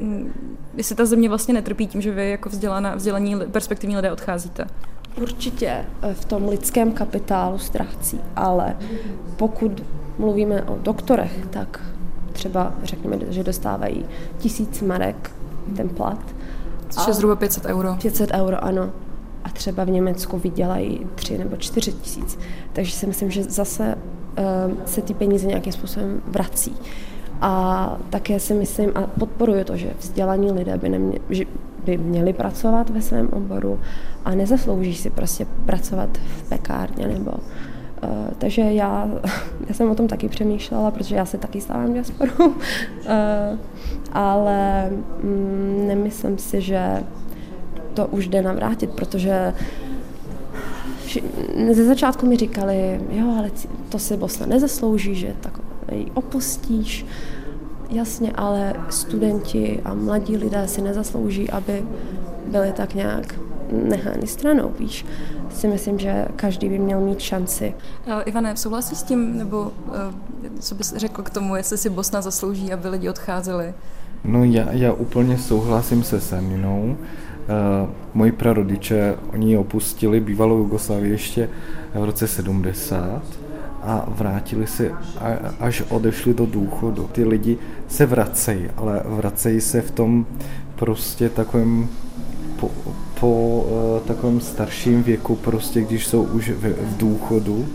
hm, 0.00 0.32
jestli 0.76 0.94
ta 0.94 1.04
země 1.04 1.28
vlastně 1.28 1.54
netrpí 1.54 1.86
tím, 1.86 2.00
že 2.00 2.10
vy 2.10 2.30
jako 2.30 2.48
vzdělaná, 2.48 2.94
vzdělaní 2.94 3.36
perspektivní 3.52 3.96
lidé 3.96 4.12
odcházíte? 4.12 4.66
Určitě 5.22 5.84
eh, 6.02 6.14
v 6.14 6.24
tom 6.24 6.48
lidském 6.48 6.92
kapitálu 6.92 7.58
ztrácí, 7.58 8.20
ale 8.36 8.76
pokud 9.36 9.82
mluvíme 10.18 10.62
o 10.62 10.78
doktorech, 10.78 11.46
tak 11.50 11.80
třeba 12.32 12.72
řekněme, 12.82 13.18
že 13.28 13.44
dostávají 13.44 14.06
tisíc 14.38 14.82
marek 14.82 15.30
ten 15.76 15.88
plat. 15.88 16.34
Což 16.88 17.06
je 17.06 17.12
zhruba 17.12 17.36
500 17.36 17.64
euro. 17.64 17.96
500 18.02 18.30
euro, 18.30 18.64
ano. 18.64 18.92
A 19.44 19.48
třeba 19.48 19.84
v 19.84 19.90
Německu 19.90 20.38
vydělají 20.38 21.06
3 21.14 21.38
nebo 21.38 21.56
4 21.56 21.92
tisíc. 21.92 22.38
Takže 22.72 22.92
si 22.92 23.06
myslím, 23.06 23.30
že 23.30 23.44
zase 23.44 23.94
uh, 23.94 24.84
se 24.84 25.02
ty 25.02 25.14
peníze 25.14 25.46
nějakým 25.46 25.72
způsobem 25.72 26.22
vrací. 26.26 26.76
A 27.40 27.96
také 28.10 28.40
si 28.40 28.54
myslím, 28.54 28.92
a 28.94 29.00
podporuji 29.06 29.64
to, 29.64 29.76
že 29.76 29.90
vzdělaní 29.98 30.52
lidé 30.52 30.78
by, 30.78 30.88
nemě, 30.88 31.18
že 31.30 31.44
by 31.84 31.98
měli 31.98 32.32
pracovat 32.32 32.90
ve 32.90 33.02
svém 33.02 33.28
oboru 33.28 33.80
a 34.24 34.34
nezaslouží 34.34 34.94
si 34.94 35.10
prostě 35.10 35.46
pracovat 35.66 36.18
v 36.36 36.48
pekárně 36.48 37.06
nebo 37.06 37.32
Uh, 38.02 38.34
takže 38.38 38.62
já, 38.62 39.08
já 39.68 39.74
jsem 39.74 39.90
o 39.90 39.94
tom 39.94 40.08
taky 40.08 40.28
přemýšlela, 40.28 40.90
protože 40.90 41.16
já 41.16 41.24
se 41.24 41.38
taky 41.38 41.60
stávám 41.60 41.92
diasporu, 41.92 42.46
uh, 42.46 42.54
ale 44.12 44.90
mm, 45.22 45.84
nemyslím 45.86 46.38
si, 46.38 46.60
že 46.60 47.02
to 47.94 48.06
už 48.06 48.28
jde 48.28 48.42
navrátit, 48.42 48.90
protože 48.90 49.54
ze 51.72 51.84
začátku 51.84 52.26
mi 52.26 52.36
říkali, 52.36 53.00
jo, 53.10 53.34
ale 53.38 53.50
to 53.88 53.98
si 53.98 54.16
Bosna 54.16 54.46
nezaslouží, 54.46 55.14
že 55.14 55.34
tak 55.40 55.60
ji 55.92 56.10
opustíš. 56.14 57.06
Jasně, 57.90 58.32
ale 58.32 58.74
studenti 58.90 59.80
a 59.84 59.94
mladí 59.94 60.36
lidé 60.36 60.68
si 60.68 60.82
nezaslouží, 60.82 61.50
aby 61.50 61.84
byli 62.46 62.72
tak 62.72 62.94
nějak 62.94 63.34
nechány 63.72 64.26
stranou, 64.26 64.72
víš. 64.78 65.06
Si 65.50 65.68
myslím, 65.68 65.98
že 65.98 66.28
každý 66.36 66.68
by 66.68 66.78
měl 66.78 67.00
mít 67.00 67.20
šanci. 67.20 67.74
Uh, 68.06 68.12
Ivane, 68.24 68.56
souhlasíš 68.56 68.98
s 68.98 69.02
tím, 69.02 69.38
nebo 69.38 69.60
uh, 69.60 69.92
co 70.60 70.74
bys 70.74 70.94
řekl 70.96 71.22
k 71.22 71.30
tomu, 71.30 71.56
jestli 71.56 71.78
si 71.78 71.90
Bosna 71.90 72.22
zaslouží, 72.22 72.72
aby 72.72 72.88
lidi 72.88 73.08
odcházeli? 73.08 73.74
No 74.24 74.44
já, 74.44 74.72
já 74.72 74.92
úplně 74.92 75.38
souhlasím 75.38 76.02
se 76.02 76.20
Seninou. 76.20 76.96
Uh, 77.84 77.90
moji 78.14 78.32
prarodiče, 78.32 79.16
oni 79.32 79.58
opustili 79.58 80.20
bývalou 80.20 80.58
Jugoslávii 80.58 81.12
ještě 81.12 81.48
v 81.94 82.04
roce 82.04 82.28
70 82.28 83.22
a 83.86 84.04
vrátili 84.08 84.66
se, 84.66 84.90
až 85.60 85.82
odešli 85.88 86.34
do 86.34 86.46
důchodu. 86.46 87.08
Ty 87.12 87.24
lidi 87.24 87.58
se 87.88 88.06
vracejí, 88.06 88.66
ale 88.76 89.02
vracejí 89.04 89.60
se 89.60 89.80
v 89.80 89.90
tom 89.90 90.26
prostě 90.76 91.28
takovém 91.28 91.88
po, 92.60 92.70
po 93.20 93.66
uh, 93.68 94.00
takovém 94.06 94.40
starším 94.40 95.02
věku, 95.02 95.36
prostě 95.36 95.82
když 95.82 96.06
jsou 96.06 96.22
už 96.22 96.50
v, 96.50 96.62
v 96.62 96.96
důchodu, 96.96 97.66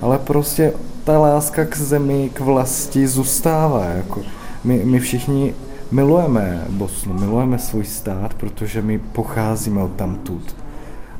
ale 0.00 0.18
prostě 0.18 0.72
ta 1.04 1.18
láska 1.18 1.64
k 1.64 1.76
zemi, 1.76 2.30
k 2.32 2.40
vlasti 2.40 3.08
zůstává. 3.08 3.84
Jako. 3.84 4.20
My, 4.64 4.82
my 4.84 5.00
všichni 5.00 5.54
milujeme 5.90 6.64
Bosnu, 6.68 7.14
milujeme 7.14 7.58
svůj 7.58 7.84
stát, 7.84 8.34
protože 8.34 8.82
my 8.82 8.98
pocházíme 8.98 9.82
od 9.82 9.92
tamtud. 9.92 10.56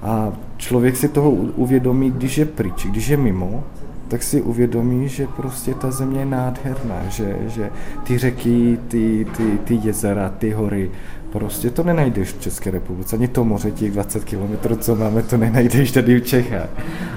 A 0.02 0.32
člověk 0.56 0.96
si 0.96 1.08
toho 1.08 1.30
uvědomí, 1.30 2.10
když 2.10 2.38
je 2.38 2.44
pryč, 2.44 2.86
když 2.86 3.08
je 3.08 3.16
mimo, 3.16 3.64
tak 4.12 4.22
si 4.22 4.42
uvědomí, 4.42 5.08
že 5.08 5.26
prostě 5.26 5.74
ta 5.74 5.90
země 5.90 6.20
je 6.20 6.26
nádherná, 6.26 7.08
že, 7.08 7.36
že 7.46 7.70
ty 8.04 8.18
řeky, 8.18 8.78
ty, 8.88 9.26
ty, 9.36 9.58
ty 9.64 9.80
jezera, 9.82 10.28
ty 10.28 10.50
hory, 10.50 10.90
prostě 11.30 11.70
to 11.70 11.82
nenajdeš 11.82 12.32
v 12.32 12.40
České 12.40 12.70
republice. 12.70 13.16
Ani 13.16 13.28
to 13.28 13.44
moře, 13.44 13.70
těch 13.70 13.92
20 13.92 14.24
kilometrů, 14.24 14.76
co 14.76 14.96
máme, 14.96 15.22
to 15.22 15.36
nenajdeš 15.36 15.92
tady 15.92 16.20
v 16.20 16.26
Čechách. 16.26 16.68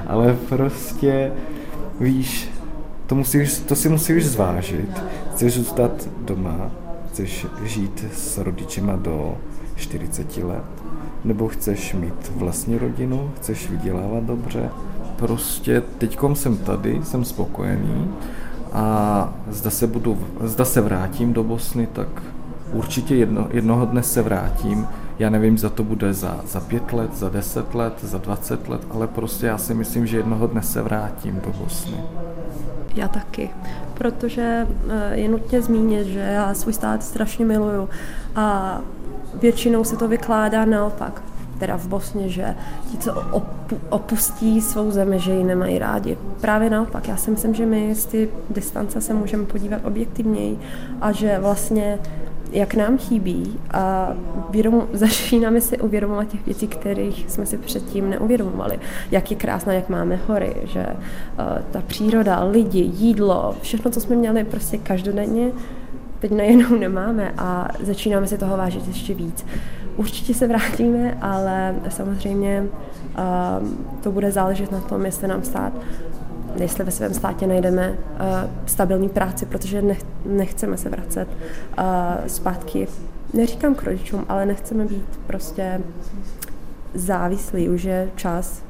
Ale 0.08 0.38
prostě, 0.50 1.32
víš, 2.00 2.50
to, 3.08 3.16
musíš, 3.16 3.60
to 3.60 3.76
si 3.76 3.90
musíš 3.90 4.26
zvážit. 4.26 5.04
Chceš 5.32 5.54
zůstat 5.54 6.08
doma, 6.22 6.72
chceš 7.10 7.46
žít 7.64 8.06
s 8.14 8.38
rodičima 8.38 8.96
do 8.96 9.38
40 9.76 10.38
let, 10.38 10.84
nebo 11.24 11.48
chceš 11.48 11.94
mít 11.94 12.32
vlastní 12.36 12.78
rodinu, 12.78 13.32
chceš 13.36 13.70
vydělávat 13.70 14.24
dobře, 14.24 14.70
prostě 15.16 15.82
teďkom 15.98 16.36
jsem 16.36 16.58
tady, 16.58 17.02
jsem 17.04 17.26
spokojený 17.26 18.12
a 18.74 19.34
zda 19.50 19.70
se, 19.70 19.88
budu, 19.88 20.20
zda 20.42 20.66
se 20.66 20.82
vrátím 20.82 21.34
do 21.34 21.44
Bosny, 21.44 21.88
tak 21.88 22.08
určitě 22.74 23.16
jedno, 23.16 23.48
jednoho 23.52 23.86
dne 23.86 24.04
se 24.04 24.22
vrátím. 24.22 24.88
Já 25.20 25.30
nevím, 25.30 25.58
za 25.58 25.70
to 25.70 25.84
bude 25.84 26.14
za, 26.14 26.40
za 26.48 26.60
pět 26.60 26.94
let, 26.94 27.16
za 27.16 27.30
deset 27.30 27.76
let, 27.76 27.94
za 28.02 28.18
dvacet 28.18 28.70
let, 28.70 28.82
ale 28.90 29.08
prostě 29.08 29.46
já 29.46 29.58
si 29.58 29.74
myslím, 29.74 30.08
že 30.08 30.18
jednoho 30.18 30.48
dne 30.48 30.62
se 30.62 30.82
vrátím 30.82 31.42
do 31.46 31.52
Bosny. 31.52 31.98
Já 32.96 33.08
taky, 33.08 33.50
protože 33.94 34.68
eh, 34.90 35.16
je 35.16 35.28
nutně 35.30 35.62
zmínit, 35.62 36.08
že 36.08 36.20
já 36.20 36.54
svůj 36.54 36.74
stát 36.74 37.04
strašně 37.04 37.46
miluju 37.46 37.90
a 38.36 38.80
většinou 39.42 39.84
se 39.84 39.98
to 39.98 40.08
vykládá 40.08 40.66
naopak 40.66 41.22
teda 41.60 41.78
v 41.78 41.88
Bosně, 41.88 42.30
že 42.30 42.56
ti, 42.92 42.98
co 42.98 43.24
opustí 43.90 44.62
svou 44.62 44.92
zemi, 44.92 45.20
že 45.20 45.34
ji 45.34 45.44
nemají 45.44 45.80
rádi. 45.80 46.18
Právě 46.42 46.70
naopak, 46.70 47.08
já 47.08 47.18
si 47.18 47.32
myslím, 47.32 47.54
že 47.54 47.66
my 47.66 47.96
z 47.96 48.06
ty 48.06 48.30
distance 48.50 49.02
se 49.02 49.14
můžeme 49.14 49.46
podívat 49.46 49.82
objektivněji 49.86 50.60
a 51.02 51.12
že 51.12 51.40
vlastně 51.40 52.00
jak 52.52 52.76
nám 52.76 52.98
chybí 52.98 53.60
a 53.72 54.14
vědom, 54.50 54.88
začínáme 54.94 55.62
si 55.62 55.78
uvědomovat 55.78 56.28
těch 56.28 56.46
věcí, 56.46 56.68
kterých 56.68 57.26
jsme 57.28 57.46
si 57.46 57.58
předtím 57.58 58.10
neuvědomovali. 58.10 58.80
Jak 59.12 59.32
je 59.32 59.38
krásná, 59.38 59.74
jak 59.74 59.90
máme 59.90 60.20
hory, 60.28 60.56
že 60.64 60.86
uh, 60.88 61.62
ta 61.72 61.82
příroda, 61.88 62.44
lidi, 62.44 62.80
jídlo, 62.80 63.56
všechno, 63.62 63.92
co 63.92 64.02
jsme 64.02 64.16
měli 64.16 64.44
prostě 64.44 64.78
každodenně, 64.78 65.52
teď 66.20 66.32
najednou 66.32 66.78
nemáme 66.80 67.34
a 67.38 67.68
začínáme 67.80 68.28
si 68.28 68.38
toho 68.38 68.58
vážit 68.58 68.88
ještě 68.88 69.14
víc. 69.14 69.46
Určitě 69.98 70.34
se 70.34 70.48
vrátíme, 70.48 71.18
ale 71.22 71.76
samozřejmě 71.90 72.64
uh, 72.64 73.68
to 74.04 74.12
bude 74.12 74.32
záležet 74.32 74.72
na 74.72 74.80
tom, 74.80 75.06
jestli 75.06 75.28
nám 75.28 75.44
stát 75.44 75.74
jestli 76.56 76.84
ve 76.84 76.92
svém 76.92 77.14
státě 77.14 77.48
najdeme 77.48 77.90
uh, 77.90 77.98
stabilní 78.66 79.10
práci, 79.10 79.46
protože 79.46 79.82
nech, 79.82 80.02
nechceme 80.26 80.78
se 80.78 80.90
vracet 80.90 81.28
uh, 81.78 81.84
zpátky, 82.28 82.88
neříkám 83.34 83.76
k 83.76 83.84
rodičům, 83.84 84.26
ale 84.30 84.46
nechceme 84.46 84.86
být 84.86 85.20
prostě 85.28 85.82
závislí, 86.94 87.70
už 87.70 87.84
je 87.84 88.10
čas 88.16 88.65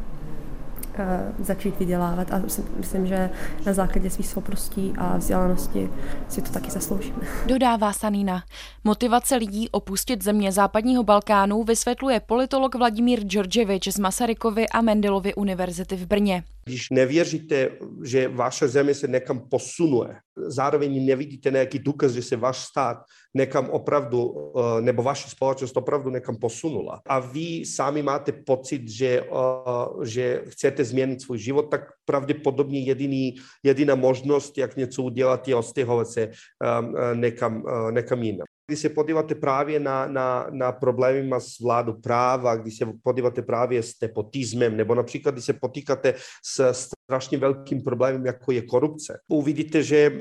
začít 1.40 1.80
vydělávat 1.80 2.32
a 2.32 2.42
myslím, 2.78 3.08
že 3.08 3.30
na 3.66 3.74
základě 3.74 4.10
svých 4.10 4.28
schopností 4.28 4.94
a 4.98 5.18
vzdělanosti 5.18 5.90
si 6.30 6.42
to 6.42 6.52
taky 6.52 6.72
zasloužíme. 6.72 7.18
Dodává 7.46 7.94
Sanina. 7.94 8.44
Motivace 8.84 9.36
lidí 9.36 9.70
opustit 9.70 10.24
země 10.24 10.52
západního 10.52 11.04
Balkánu 11.04 11.64
vysvětluje 11.64 12.20
politolog 12.20 12.76
Vladimír 12.76 13.20
Džordževič 13.20 13.88
z 13.88 14.00
Masarykovy 14.00 14.70
a 14.70 14.82
Mendelovy 14.82 15.34
univerzity 15.36 15.96
v 15.96 16.08
Brně. 16.08 16.44
Když 16.68 16.90
nevěříte, 16.90 17.72
že 18.04 18.28
vaše 18.28 18.68
země 18.68 18.94
se 18.94 19.08
někam 19.08 19.50
posunuje, 19.50 20.16
zároveň 20.36 21.06
nevidíte 21.06 21.52
nějaký 21.52 21.80
důkaz, 21.80 22.12
že 22.12 22.22
se 22.22 22.36
váš 22.36 22.58
stát 22.58 22.98
někam 23.34 23.70
opravdu, 23.70 24.34
eh, 24.58 24.82
nebo 24.82 25.04
vaši 25.04 25.30
společnost 25.30 25.78
opravdu 25.78 26.10
někam 26.10 26.36
posunula 26.36 27.02
a 27.06 27.20
vy 27.20 27.66
sami 27.66 28.02
máte 28.02 28.32
pocit, 28.32 28.90
že, 28.90 29.22
eh, 29.22 30.06
že 30.06 30.42
chcete 30.48 30.84
změnit 30.84 31.22
svůj 31.22 31.38
život, 31.38 31.70
tak 31.72 31.82
pravděpodobně 32.06 32.80
jediný, 32.80 33.36
jediná 33.64 33.96
možnost, 33.96 34.58
jak 34.58 34.76
něco 34.76 35.04
udělat, 35.04 35.48
je 35.48 35.56
odstěhovat 35.56 36.08
se 36.08 36.22
eh, 36.22 37.16
někam, 37.16 37.64
někam 37.92 38.24
jinam. 38.24 38.55
Když 38.68 38.80
se 38.80 38.90
podíváte 38.90 39.36
právě 39.36 39.80
na, 39.80 40.08
na, 40.08 40.48
na 40.52 40.72
problémy 40.72 41.32
s 41.38 41.60
vládu 41.60 41.94
práva, 41.94 42.56
když 42.56 42.78
se 42.78 42.86
podíváte 43.04 43.42
právě 43.42 43.84
s 43.84 43.94
nepotismem, 44.02 44.78
nebo 44.78 44.96
například, 44.96 45.32
když 45.32 45.46
se 45.46 45.54
potýkáte 45.54 46.14
s 46.46 46.74
strašně 47.06 47.38
velkým 47.38 47.82
problémem, 47.82 48.26
jako 48.26 48.52
je 48.52 48.62
korupce, 48.62 49.20
uvidíte, 49.28 49.84
že 49.84 50.12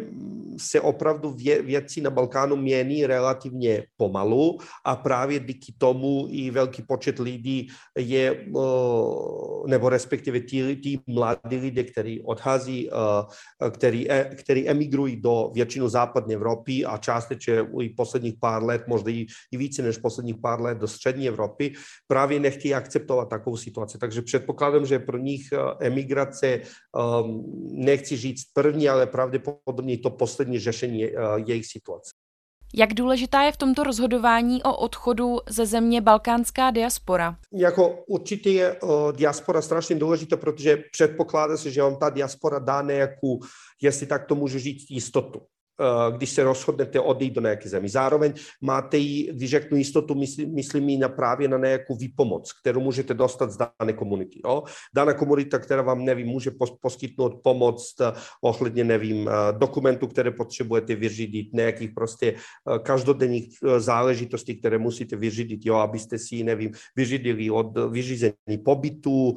se 0.56 0.80
opravdu 0.80 1.30
vě, 1.30 1.62
věci 1.62 2.00
na 2.00 2.10
Balkánu 2.10 2.56
mění 2.56 3.06
relativně 3.06 3.84
pomalu 3.96 4.58
a 4.84 4.96
právě 4.96 5.40
díky 5.40 5.74
tomu 5.78 6.26
i 6.30 6.50
velký 6.50 6.82
počet 6.82 7.18
lidí 7.18 7.68
je, 7.98 8.46
nebo 9.66 9.88
respektive 9.88 10.40
ti, 10.40 10.76
ti 10.76 11.00
mladí 11.06 11.56
lidé, 11.56 11.84
kteří 11.84 12.20
odchází, 12.20 12.90
který, 13.70 14.10
e, 14.10 14.24
který 14.34 14.68
emigrují 14.68 15.16
do 15.16 15.50
většinu 15.54 15.88
západní 15.88 16.34
Evropy 16.34 16.84
a 16.84 16.96
částečně 16.96 17.66
i 17.80 17.88
posledních 17.88 18.33
pár 18.40 18.62
let, 18.62 18.82
možná 18.86 19.10
i, 19.10 19.26
i 19.52 19.56
více 19.56 19.82
než 19.82 19.98
posledních 19.98 20.36
pár 20.36 20.60
let 20.60 20.78
do 20.78 20.88
střední 20.88 21.28
Evropy, 21.28 21.72
právě 22.06 22.40
nechtějí 22.40 22.74
akceptovat 22.74 23.28
takovou 23.28 23.56
situaci. 23.56 23.98
Takže 23.98 24.22
předpokládám, 24.22 24.86
že 24.86 24.98
pro 24.98 25.18
nich 25.18 25.42
emigrace, 25.80 26.60
nechci 27.70 28.16
říct 28.16 28.44
první, 28.52 28.88
ale 28.88 29.06
pravděpodobně 29.06 29.98
to 29.98 30.10
poslední 30.10 30.58
řešení 30.58 31.04
eh, 31.04 31.10
jejich 31.46 31.66
situace. 31.66 32.10
Jak 32.76 32.94
důležitá 32.94 33.42
je 33.42 33.52
v 33.52 33.56
tomto 33.56 33.82
rozhodování 33.82 34.62
o 34.62 34.76
odchodu 34.76 35.38
ze 35.48 35.66
země 35.66 36.00
balkánská 36.00 36.70
diaspora? 36.70 37.36
Jako 37.52 38.04
určitě 38.08 38.50
je 38.50 38.80
uh, 38.80 39.12
diaspora 39.12 39.62
strašně 39.62 39.96
důležitá, 39.96 40.36
protože 40.36 40.82
předpokládá 40.92 41.56
se, 41.56 41.70
že 41.70 41.82
on 41.82 41.96
ta 41.96 42.10
diaspora 42.10 42.58
dá 42.58 42.82
nějakou, 42.82 43.40
jestli 43.82 44.06
tak 44.06 44.26
to 44.26 44.34
můžu 44.34 44.58
říct, 44.58 44.90
jistotu. 44.90 45.42
Eh, 45.80 46.16
když 46.16 46.30
se 46.30 46.44
rozhodnete 46.44 47.00
odejít 47.00 47.34
do 47.34 47.40
nějaké 47.40 47.68
zemi. 47.68 47.88
Zároveň 47.88 48.32
máte 48.60 48.96
ji, 48.96 49.32
když 49.32 49.50
řeknu 49.50 49.76
jistotu, 49.76 50.14
myslím, 50.14 50.54
myslím 50.54 51.00
na 51.00 51.08
právě 51.08 51.48
na 51.48 51.58
nějakou 51.58 51.96
výpomoc, 51.96 52.52
kterou 52.52 52.80
můžete 52.80 53.14
dostat 53.14 53.50
z 53.50 53.56
dané 53.56 53.92
komunity. 53.92 54.40
Jo? 54.44 54.62
Daná 54.94 55.12
komunita, 55.12 55.58
která 55.58 55.82
vám, 55.82 56.04
nevím, 56.04 56.26
může 56.26 56.50
poskytnout 56.80 57.40
pomoc 57.42 57.94
eh, 58.00 58.12
ohledně, 58.40 58.84
nevím, 58.84 59.28
eh, 59.28 59.32
dokumentů, 59.58 60.06
které 60.06 60.30
potřebujete 60.30 60.94
vyřídit, 60.94 61.52
nějakých 61.52 61.90
prostě 61.94 62.34
každodenních 62.82 63.58
záležitostí, 63.78 64.56
které 64.56 64.78
musíte 64.78 65.16
vyřídit, 65.16 65.66
jo, 65.66 65.74
abyste 65.74 66.18
si, 66.18 66.44
nevím, 66.44 66.70
vyřídili 66.96 67.50
od 67.50 67.78
vyřízení 67.90 68.58
pobytu 68.64 69.34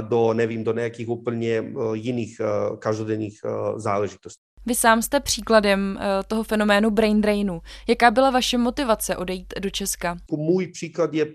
do, 0.00 0.34
nevím, 0.34 0.64
do 0.64 0.72
nějakých 0.72 1.08
úplně 1.08 1.64
jiných 1.92 2.40
každodenních 2.78 3.40
záležitostí. 3.76 4.51
Vy 4.66 4.74
sám 4.74 5.02
jste 5.02 5.20
příkladem 5.20 5.98
eh, 6.00 6.22
toho 6.26 6.42
fenoménu 6.42 6.90
brain 6.90 7.20
drainu. 7.20 7.60
Jaká 7.88 8.10
byla 8.10 8.30
vaše 8.30 8.58
motivace 8.58 9.16
odejít 9.16 9.54
do 9.60 9.70
Česka? 9.70 10.16
Můj 10.30 10.66
příklad 10.66 11.14
je 11.14 11.26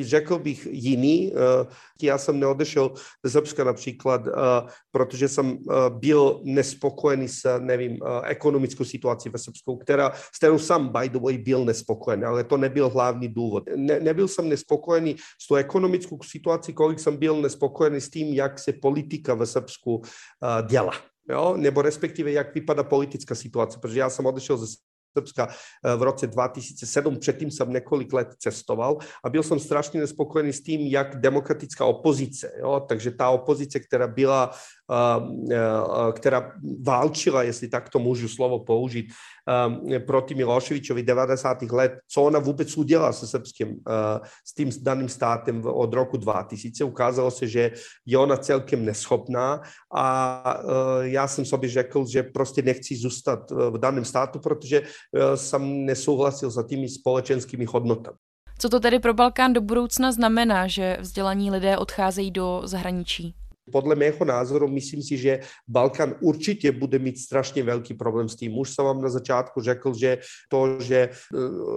řekl 0.00 0.38
bych 0.38 0.68
jiný. 0.70 1.32
Eh, 1.32 1.66
já 2.02 2.18
jsem 2.18 2.40
neodešel 2.40 2.94
do 3.24 3.30
Srbska 3.30 3.64
například, 3.64 4.26
eh, 4.26 4.32
protože 4.90 5.28
jsem 5.28 5.58
byl 5.88 6.40
nespokojený 6.44 7.28
s, 7.28 7.58
nevím, 7.58 7.98
ekonomickou 8.24 8.84
situací 8.84 9.28
ve 9.28 9.38
Srbsku, 9.38 9.76
která, 9.76 10.12
s 10.14 10.36
kterou 10.36 10.58
jsem, 10.58 10.88
by 10.88 11.08
the 11.08 11.18
way, 11.18 11.38
byl 11.38 11.64
nespokojený, 11.64 12.24
ale 12.24 12.44
to 12.44 12.56
nebyl 12.56 12.88
hlavní 12.88 13.28
důvod. 13.28 13.64
Ne, 13.76 14.00
nebyl 14.00 14.28
jsem 14.28 14.48
nespokojený 14.48 15.16
s 15.42 15.46
tou 15.48 15.54
ekonomickou 15.54 16.18
situací, 16.22 16.72
kolik 16.72 17.00
jsem 17.00 17.16
byl 17.16 17.42
nespokojený 17.42 18.00
s 18.00 18.10
tím, 18.10 18.34
jak 18.34 18.58
se 18.58 18.72
politika 18.72 19.34
ve 19.34 19.46
Srbsku 19.46 20.02
dělá 20.68 21.13
jo? 21.30 21.56
nebo 21.56 21.82
respektive 21.82 22.32
jak 22.32 22.54
vypadá 22.54 22.82
politická 22.82 23.34
situace, 23.34 23.78
protože 23.78 24.00
já 24.00 24.10
jsem 24.10 24.26
odešel 24.26 24.56
ze 24.56 24.66
Srbska 25.18 25.48
eh, 25.48 25.96
v 25.96 26.02
roce 26.02 26.26
2007, 26.26 27.18
předtím 27.18 27.50
jsem 27.50 27.72
několik 27.72 28.12
let 28.12 28.28
cestoval 28.38 28.98
a 29.24 29.30
byl 29.30 29.42
jsem 29.42 29.58
strašně 29.58 30.00
nespokojený 30.00 30.52
s 30.52 30.62
tím, 30.62 30.80
jak 30.80 31.20
demokratická 31.20 31.84
opozice, 31.84 32.52
jo? 32.60 32.86
takže 32.88 33.10
ta 33.10 33.30
opozice, 33.30 33.80
která 33.80 34.06
byla, 34.06 34.50
která 36.12 36.52
válčila, 36.82 37.42
jestli 37.42 37.68
tak 37.68 37.88
to 37.88 37.98
můžu 37.98 38.28
slovo 38.28 38.58
použít, 38.58 39.06
proti 40.06 40.34
Miloševičovi 40.34 41.02
90. 41.02 41.62
let, 41.62 41.92
co 42.08 42.22
ona 42.22 42.38
vůbec 42.38 42.76
udělala 42.76 43.12
se 43.12 43.26
srbským, 43.26 43.76
s 44.46 44.54
tím 44.54 44.70
daným 44.82 45.08
státem 45.08 45.62
od 45.66 45.94
roku 45.94 46.16
2000. 46.16 46.84
Ukázalo 46.84 47.30
se, 47.30 47.46
že 47.46 47.70
je 48.06 48.18
ona 48.18 48.36
celkem 48.36 48.84
neschopná 48.84 49.60
a 49.96 50.60
já 51.00 51.28
jsem 51.28 51.44
sobě 51.44 51.68
řekl, 51.68 52.06
že 52.06 52.22
prostě 52.22 52.62
nechci 52.62 52.96
zůstat 52.96 53.50
v 53.50 53.78
daném 53.78 54.04
státu, 54.04 54.38
protože 54.38 54.82
jsem 55.34 55.84
nesouhlasil 55.84 56.50
za 56.50 56.62
tými 56.62 56.88
společenskými 56.88 57.64
hodnotami. 57.64 58.16
Co 58.58 58.68
to 58.68 58.80
tedy 58.80 58.98
pro 58.98 59.14
Balkán 59.14 59.52
do 59.52 59.60
budoucna 59.60 60.12
znamená, 60.12 60.66
že 60.66 60.96
vzdělaní 61.00 61.50
lidé 61.50 61.78
odcházejí 61.78 62.30
do 62.30 62.62
zahraničí? 62.64 63.34
Podle 63.72 63.94
mého 63.94 64.24
názoru 64.24 64.68
myslím 64.68 65.02
si, 65.02 65.16
že 65.16 65.40
Balkán 65.68 66.14
určitě 66.20 66.72
bude 66.72 66.98
mít 66.98 67.18
strašně 67.18 67.62
velký 67.62 67.94
problém 67.94 68.28
s 68.28 68.36
tím. 68.36 68.58
Už 68.58 68.70
jsem 68.70 68.84
vám 68.84 69.02
na 69.02 69.08
začátku 69.08 69.60
řekl, 69.60 69.94
že 69.94 70.18
to, 70.48 70.80
že 70.80 70.96
e, 70.96 71.10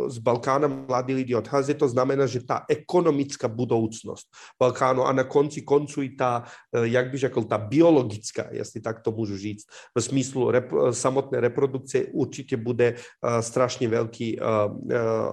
z 0.09 0.17
Balkána 0.17 0.67
mladí 0.67 1.13
lidi 1.13 1.35
odchází, 1.35 1.73
to 1.73 1.87
znamená, 1.87 2.25
že 2.25 2.43
ta 2.43 2.65
ekonomická 2.69 3.47
budoucnost 3.47 4.27
Balkánu 4.59 5.03
a 5.03 5.11
na 5.11 5.23
konci 5.23 5.61
konců 5.61 6.01
i 6.01 6.09
ta, 6.09 6.43
e, 6.75 6.87
jak 6.87 7.11
bych 7.11 7.19
řekl, 7.19 7.43
ta 7.43 7.57
biologická, 7.57 8.47
jestli 8.51 8.81
tak 8.81 8.99
to 8.99 9.11
můžu 9.11 9.37
říct, 9.37 9.65
v 9.97 10.01
smyslu 10.01 10.51
rep, 10.51 10.71
samotné 10.91 11.39
reprodukce 11.39 12.05
určitě 12.05 12.57
bude 12.57 12.95
strašně 13.39 13.87
velký, 13.87 14.39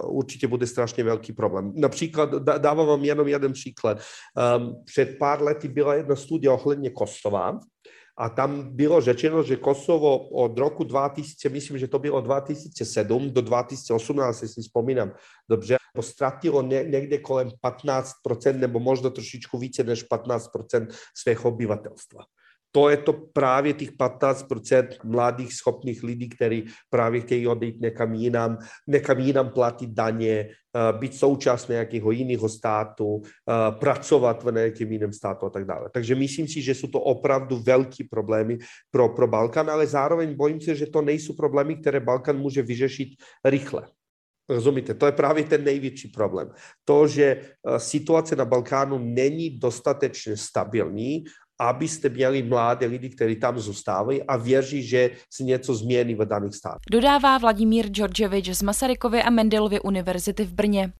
určitě 0.03 0.47
bude 0.47 0.67
strašně 0.67 1.03
velký 1.03 1.33
problém. 1.33 1.73
Například, 1.75 2.33
dávám 2.57 2.87
vám 2.87 3.03
jenom 3.03 3.27
jeden 3.27 3.53
příklad. 3.53 3.97
Um, 4.57 4.83
před 4.85 5.17
pár 5.17 5.41
lety 5.41 5.67
byla 5.67 5.95
jedna 5.95 6.15
studie 6.15 6.44
štúdia 6.45 6.53
ohledne 6.53 6.89
Kosova 6.93 7.57
a 8.15 8.29
tam 8.29 8.71
bylo 8.71 9.01
řečeno, 9.01 9.43
že 9.43 9.59
Kosovo 9.59 10.29
od 10.29 10.55
roku 10.55 10.83
2000, 10.83 11.49
myslím, 11.49 11.77
že 11.77 11.87
to 11.87 11.99
bylo 11.99 12.21
2007 12.21 13.33
do 13.33 13.41
2018, 13.41 14.41
jestli 14.41 14.63
vzpomínám 14.63 15.11
dobře, 15.49 15.75
ztratilo 15.99 16.61
někde 16.61 17.17
kolem 17.17 17.51
15% 17.59 18.59
nebo 18.59 18.79
možno 18.79 19.09
trošičku 19.09 19.57
více 19.57 19.83
než 19.83 20.07
15% 20.07 20.87
svého 21.11 21.43
obyvatelstva 21.43 22.23
to 22.75 22.89
je 22.89 22.97
to 22.97 23.13
právě 23.13 23.73
těch 23.73 23.91
15% 23.91 24.87
mladých 25.03 25.53
schopných 25.53 26.03
lidí, 26.03 26.29
kteří 26.29 26.65
právě 26.89 27.21
chtějí 27.21 27.47
odejít 27.47 27.81
někam 27.81 28.13
jinam, 28.13 28.57
někam 28.87 29.19
jinam 29.19 29.49
platit 29.49 29.89
daně, 29.89 30.51
eh, 30.51 30.97
být 30.99 31.15
součást 31.15 31.67
nějakého 31.67 32.11
jiného 32.11 32.49
státu, 32.49 33.21
eh, 33.23 33.71
pracovat 33.79 34.43
v 34.43 34.51
nějakém 34.51 34.91
jiném 34.91 35.13
státu 35.13 35.45
a 35.45 35.49
tak 35.49 35.65
dále. 35.65 35.89
Takže 35.93 36.15
myslím 36.15 36.47
si, 36.47 36.61
že 36.61 36.75
jsou 36.75 36.87
to 36.87 36.99
opravdu 36.99 37.63
velký 37.63 38.03
problémy 38.03 38.57
pro, 38.91 39.09
pro 39.09 39.27
Balkán, 39.27 39.69
ale 39.69 39.87
zároveň 39.87 40.35
bojím 40.35 40.61
se, 40.61 40.75
že 40.75 40.91
to 40.91 41.01
nejsou 41.01 41.33
problémy, 41.33 41.75
které 41.75 41.99
Balkán 41.99 42.37
může 42.37 42.61
vyřešit 42.61 43.09
rychle. 43.45 43.87
Rozumíte, 44.49 44.93
to 44.93 45.05
je 45.05 45.11
právě 45.11 45.43
ten 45.43 45.63
největší 45.63 46.07
problém. 46.07 46.51
To, 46.85 47.07
že 47.07 47.25
eh, 47.25 47.79
situace 47.79 48.35
na 48.35 48.45
Balkánu 48.45 48.99
není 48.99 49.59
dostatečně 49.59 50.37
stabilní, 50.37 51.23
abyste 51.59 52.09
měli 52.09 52.43
mladé 52.43 52.85
lidi, 52.85 53.09
kteří 53.09 53.35
tam 53.35 53.59
zůstávají 53.59 54.23
a 54.23 54.37
věří, 54.37 54.83
že 54.83 55.09
se 55.33 55.43
něco 55.43 55.75
změní 55.75 56.15
v 56.15 56.25
daných 56.25 56.55
státech. 56.55 56.85
Dodává 56.91 57.37
Vladimír 57.37 57.87
Džordževič 57.87 58.49
z 58.49 58.61
Masarykovy 58.61 59.23
a 59.23 59.29
Mendelovy 59.29 59.79
univerzity 59.79 60.45
v 60.45 60.53
Brně. 60.53 60.91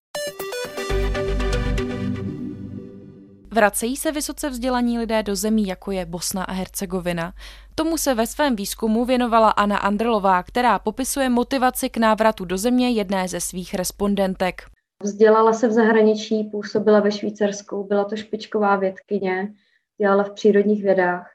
Vracejí 3.53 3.97
se 3.97 4.11
vysoce 4.11 4.49
vzdělaní 4.49 4.99
lidé 4.99 5.23
do 5.23 5.35
zemí, 5.35 5.67
jako 5.67 5.91
je 5.91 6.05
Bosna 6.05 6.43
a 6.43 6.51
Hercegovina. 6.51 7.33
Tomu 7.75 7.97
se 7.97 8.13
ve 8.13 8.27
svém 8.27 8.55
výzkumu 8.55 9.05
věnovala 9.05 9.49
Anna 9.49 9.77
Andrlová, 9.77 10.43
která 10.43 10.79
popisuje 10.79 11.29
motivaci 11.29 11.89
k 11.89 11.97
návratu 11.97 12.45
do 12.45 12.57
země 12.57 12.89
jedné 12.89 13.27
ze 13.27 13.41
svých 13.41 13.73
respondentek. 13.73 14.61
Vzdělala 15.03 15.53
se 15.53 15.67
v 15.67 15.71
zahraničí, 15.71 16.43
působila 16.43 16.99
ve 16.99 17.11
Švýcarsku, 17.11 17.83
byla 17.83 18.03
to 18.03 18.15
špičková 18.15 18.75
vědkyně, 18.75 19.53
dělala 19.97 20.23
v 20.23 20.31
přírodních 20.31 20.83
vědách. 20.83 21.31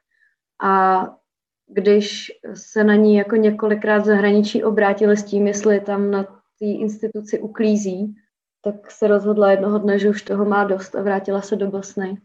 A 0.63 1.07
když 1.67 2.33
se 2.55 2.85
na 2.85 2.95
ní 2.95 3.17
jako 3.17 3.37
několikrát 3.37 4.05
zahraničí 4.05 4.65
obrátili 4.65 5.17
s 5.17 5.25
tím, 5.25 5.47
jestli 5.47 5.81
tam 5.81 6.11
na 6.11 6.23
té 6.59 6.67
instituci 6.67 7.39
uklízí, 7.39 8.15
tak 8.63 8.91
se 8.91 9.09
rozhodla 9.09 9.51
jednoho 9.51 9.79
dne, 9.79 9.99
že 9.99 10.11
už 10.11 10.23
toho 10.23 10.45
má 10.45 10.65
dost 10.65 10.95
a 10.95 11.03
vrátila 11.03 11.43
se 11.43 11.57
do 11.57 11.71
Bosny. 11.71 12.21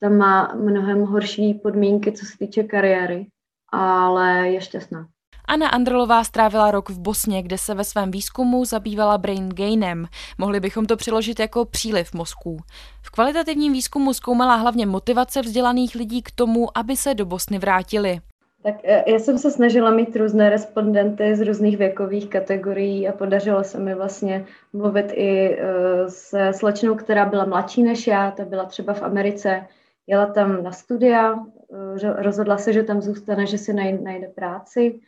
Tam 0.00 0.16
má 0.16 0.54
mnohem 0.54 1.00
horší 1.00 1.54
podmínky, 1.54 2.12
co 2.12 2.26
se 2.26 2.38
týče 2.38 2.62
kariéry, 2.62 3.26
ale 3.72 4.48
je 4.48 4.60
šťastná. 4.60 5.08
Anna 5.50 5.68
Androlová 5.68 6.24
strávila 6.24 6.70
rok 6.70 6.90
v 6.90 6.98
Bosně, 6.98 7.42
kde 7.42 7.58
se 7.58 7.74
ve 7.74 7.84
svém 7.84 8.10
výzkumu 8.10 8.64
zabývala 8.64 9.18
brain 9.18 9.48
gainem. 9.48 10.06
Mohli 10.38 10.60
bychom 10.60 10.86
to 10.86 10.96
přiložit 10.96 11.40
jako 11.40 11.64
příliv 11.64 12.14
mozků. 12.14 12.56
V 13.02 13.10
kvalitativním 13.10 13.72
výzkumu 13.72 14.14
zkoumala 14.14 14.56
hlavně 14.56 14.86
motivace 14.86 15.42
vzdělaných 15.42 15.94
lidí 15.94 16.22
k 16.22 16.30
tomu, 16.30 16.78
aby 16.78 16.96
se 16.96 17.14
do 17.14 17.26
Bosny 17.26 17.58
vrátili. 17.58 18.20
Tak 18.62 18.74
e, 18.84 19.04
já 19.10 19.18
jsem 19.18 19.38
se 19.38 19.50
snažila 19.50 19.90
mít 19.90 20.16
různé 20.16 20.50
respondenty 20.50 21.36
z 21.36 21.40
různých 21.40 21.78
věkových 21.78 22.28
kategorií 22.28 23.08
a 23.08 23.12
podařilo 23.12 23.64
se 23.64 23.78
mi 23.78 23.94
vlastně 23.94 24.44
mluvit 24.72 25.12
i 25.14 25.58
e, 25.58 25.64
se 26.08 26.52
slečnou, 26.52 26.94
která 26.94 27.26
byla 27.26 27.44
mladší 27.44 27.82
než 27.82 28.06
já, 28.06 28.30
ta 28.30 28.44
byla 28.44 28.64
třeba 28.64 28.94
v 28.94 29.02
Americe, 29.02 29.66
jela 30.06 30.26
tam 30.26 30.62
na 30.62 30.72
studia, 30.72 31.34
e, 31.72 32.22
rozhodla 32.22 32.58
se, 32.58 32.72
že 32.72 32.82
tam 32.82 33.02
zůstane, 33.02 33.46
že 33.46 33.58
si 33.58 33.72
najde 33.72 34.28
práci. 34.34 35.00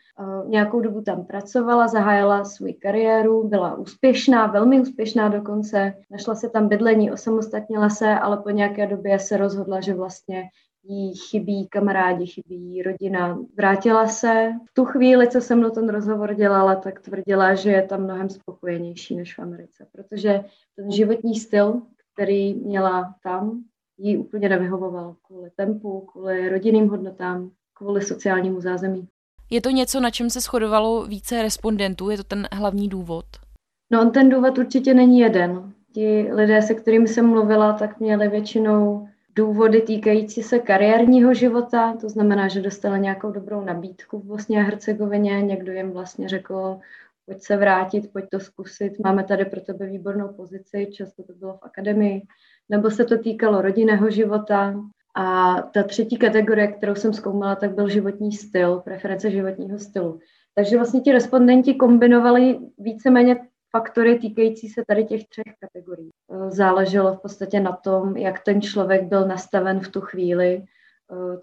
Nějakou 0.46 0.81
dobu 0.81 1.01
tam 1.01 1.25
pracovala, 1.25 1.88
zahájila 1.88 2.44
svou 2.44 2.72
kariéru, 2.83 3.48
byla 3.48 3.75
úspěšná, 3.75 4.46
velmi 4.46 4.81
úspěšná 4.81 5.29
dokonce. 5.29 5.94
Našla 6.11 6.35
se 6.35 6.48
tam 6.48 6.68
bydlení, 6.68 7.12
osamostatnila 7.12 7.90
se, 7.90 8.14
ale 8.14 8.37
po 8.37 8.51
nějaké 8.51 8.87
době 8.87 9.18
se 9.18 9.37
rozhodla, 9.37 9.81
že 9.81 9.94
vlastně 9.94 10.42
jí 10.85 11.14
chybí 11.14 11.68
kamarádi, 11.68 12.27
chybí 12.27 12.83
rodina. 12.83 13.38
Vrátila 13.57 14.07
se. 14.07 14.53
V 14.70 14.75
tu 14.75 14.85
chvíli, 14.85 15.29
co 15.29 15.40
jsem 15.40 15.59
mnou 15.59 15.70
ten 15.70 15.88
rozhovor 15.88 16.35
dělala, 16.35 16.75
tak 16.75 17.01
tvrdila, 17.01 17.55
že 17.55 17.70
je 17.70 17.83
tam 17.83 18.03
mnohem 18.03 18.31
spokojenější 18.31 19.16
než 19.16 19.35
v 19.35 19.38
Americe, 19.38 19.87
protože 19.92 20.44
ten 20.77 20.90
životní 20.90 21.35
styl, 21.35 21.83
který 22.14 22.55
měla 22.55 23.14
tam, 23.22 23.64
jí 24.02 24.16
úplně 24.16 24.48
nevyhovoval 24.48 25.16
kvůli 25.26 25.50
tempu, 25.56 26.00
kvůli 26.00 26.48
rodinným 26.48 26.88
hodnotám, 26.88 27.50
kvůli 27.74 28.02
sociálnímu 28.02 28.60
zázemí. 28.60 29.08
Je 29.50 29.60
to 29.60 29.70
něco, 29.70 30.00
na 30.00 30.10
čem 30.10 30.30
se 30.30 30.40
shodovalo 30.40 31.06
více 31.06 31.42
respondentů? 31.42 32.10
Je 32.10 32.16
to 32.16 32.24
ten 32.24 32.48
hlavní 32.52 32.88
důvod? 32.88 33.24
No, 33.92 34.00
on 34.00 34.10
ten 34.10 34.28
důvod 34.28 34.58
určitě 34.58 34.94
není 34.94 35.18
jeden. 35.18 35.72
Ti 35.94 36.28
lidé, 36.32 36.62
se 36.62 36.74
kterými 36.74 37.08
jsem 37.08 37.26
mluvila, 37.26 37.72
tak 37.72 38.00
měli 38.00 38.28
většinou 38.28 39.08
důvody 39.34 39.80
týkající 39.80 40.42
se 40.42 40.58
kariérního 40.58 41.34
života, 41.34 41.96
to 42.00 42.08
znamená, 42.08 42.48
že 42.48 42.60
dostala 42.60 42.96
nějakou 42.96 43.30
dobrou 43.30 43.60
nabídku 43.60 44.18
v 44.18 44.24
Bosně 44.24 44.60
a 44.60 44.62
Hercegovině, 44.62 45.42
někdo 45.42 45.72
jim 45.72 45.90
vlastně 45.90 46.28
řekl, 46.28 46.78
pojď 47.26 47.42
se 47.42 47.56
vrátit, 47.56 48.12
pojď 48.12 48.24
to 48.30 48.40
zkusit, 48.40 48.98
máme 49.04 49.24
tady 49.24 49.44
pro 49.44 49.60
tebe 49.60 49.86
výbornou 49.86 50.28
pozici, 50.28 50.90
často 50.92 51.22
to 51.22 51.32
bylo 51.32 51.52
v 51.52 51.62
akademii, 51.62 52.22
nebo 52.68 52.90
se 52.90 53.05
to 53.05 53.18
týkalo 53.18 53.62
rodinného 53.62 54.11
života. 54.11 54.75
A 55.14 55.57
ta 55.62 55.83
třetí 55.83 56.16
kategorie, 56.16 56.66
kterou 56.66 56.94
jsem 56.94 57.12
zkoumala, 57.12 57.57
tak 57.57 57.75
byl 57.75 57.88
životní 57.88 58.33
styl, 58.33 58.81
preference 58.81 59.31
životního 59.31 59.79
stylu. 59.79 60.18
Takže 60.55 60.77
vlastně 60.77 61.01
ti 61.01 61.12
respondenti 61.12 61.75
kombinovali 61.75 62.59
víceméně 62.79 63.37
faktory 63.70 64.18
týkající 64.18 64.68
se 64.68 64.83
tady 64.88 65.05
těch 65.05 65.29
třech 65.29 65.55
kategorií. 65.61 66.11
Záleželo 66.48 67.14
v 67.14 67.20
podstatě 67.20 67.61
na 67.61 67.72
tom, 67.72 68.16
jak 68.16 68.44
ten 68.44 68.61
člověk 68.61 69.05
byl 69.05 69.29
nastaven 69.29 69.81
v 69.81 69.88
tu 69.88 70.01
chvíli, 70.01 70.64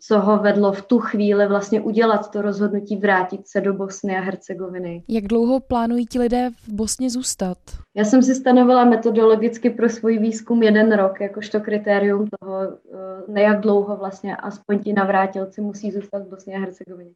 co 0.01 0.19
ho 0.19 0.38
vedlo 0.38 0.71
v 0.71 0.82
tu 0.82 0.99
chvíli 0.99 1.47
vlastně 1.47 1.82
udělat 1.82 2.32
to 2.32 2.41
rozhodnutí 2.41 2.95
vrátit 2.95 3.47
se 3.47 3.62
do 3.62 3.73
Bosny 3.73 4.17
a 4.17 4.21
Hercegoviny. 4.21 5.03
Jak 5.08 5.23
dlouho 5.23 5.60
plánují 5.60 6.05
ti 6.05 6.19
lidé 6.19 6.49
v 6.67 6.73
Bosně 6.73 7.10
zůstat? 7.10 7.58
Já 7.95 8.05
jsem 8.05 8.23
si 8.23 8.36
stanovila 8.36 8.86
metodologicky 8.86 9.69
pro 9.69 9.89
svůj 9.89 10.17
výzkum 10.17 10.63
jeden 10.63 10.91
rok, 10.91 11.21
jakožto 11.21 11.60
kritérium 11.60 12.27
toho, 12.39 12.62
eh, 12.63 13.32
nejak 13.32 13.60
dlouho 13.60 13.97
vlastně 13.97 14.36
aspoň 14.36 14.79
ti 14.79 14.93
navrátilci 14.93 15.62
musí 15.62 15.91
zůstat 15.91 16.23
v 16.23 16.29
Bosně 16.29 16.55
a 16.55 16.60
Hercegovině. 16.60 17.12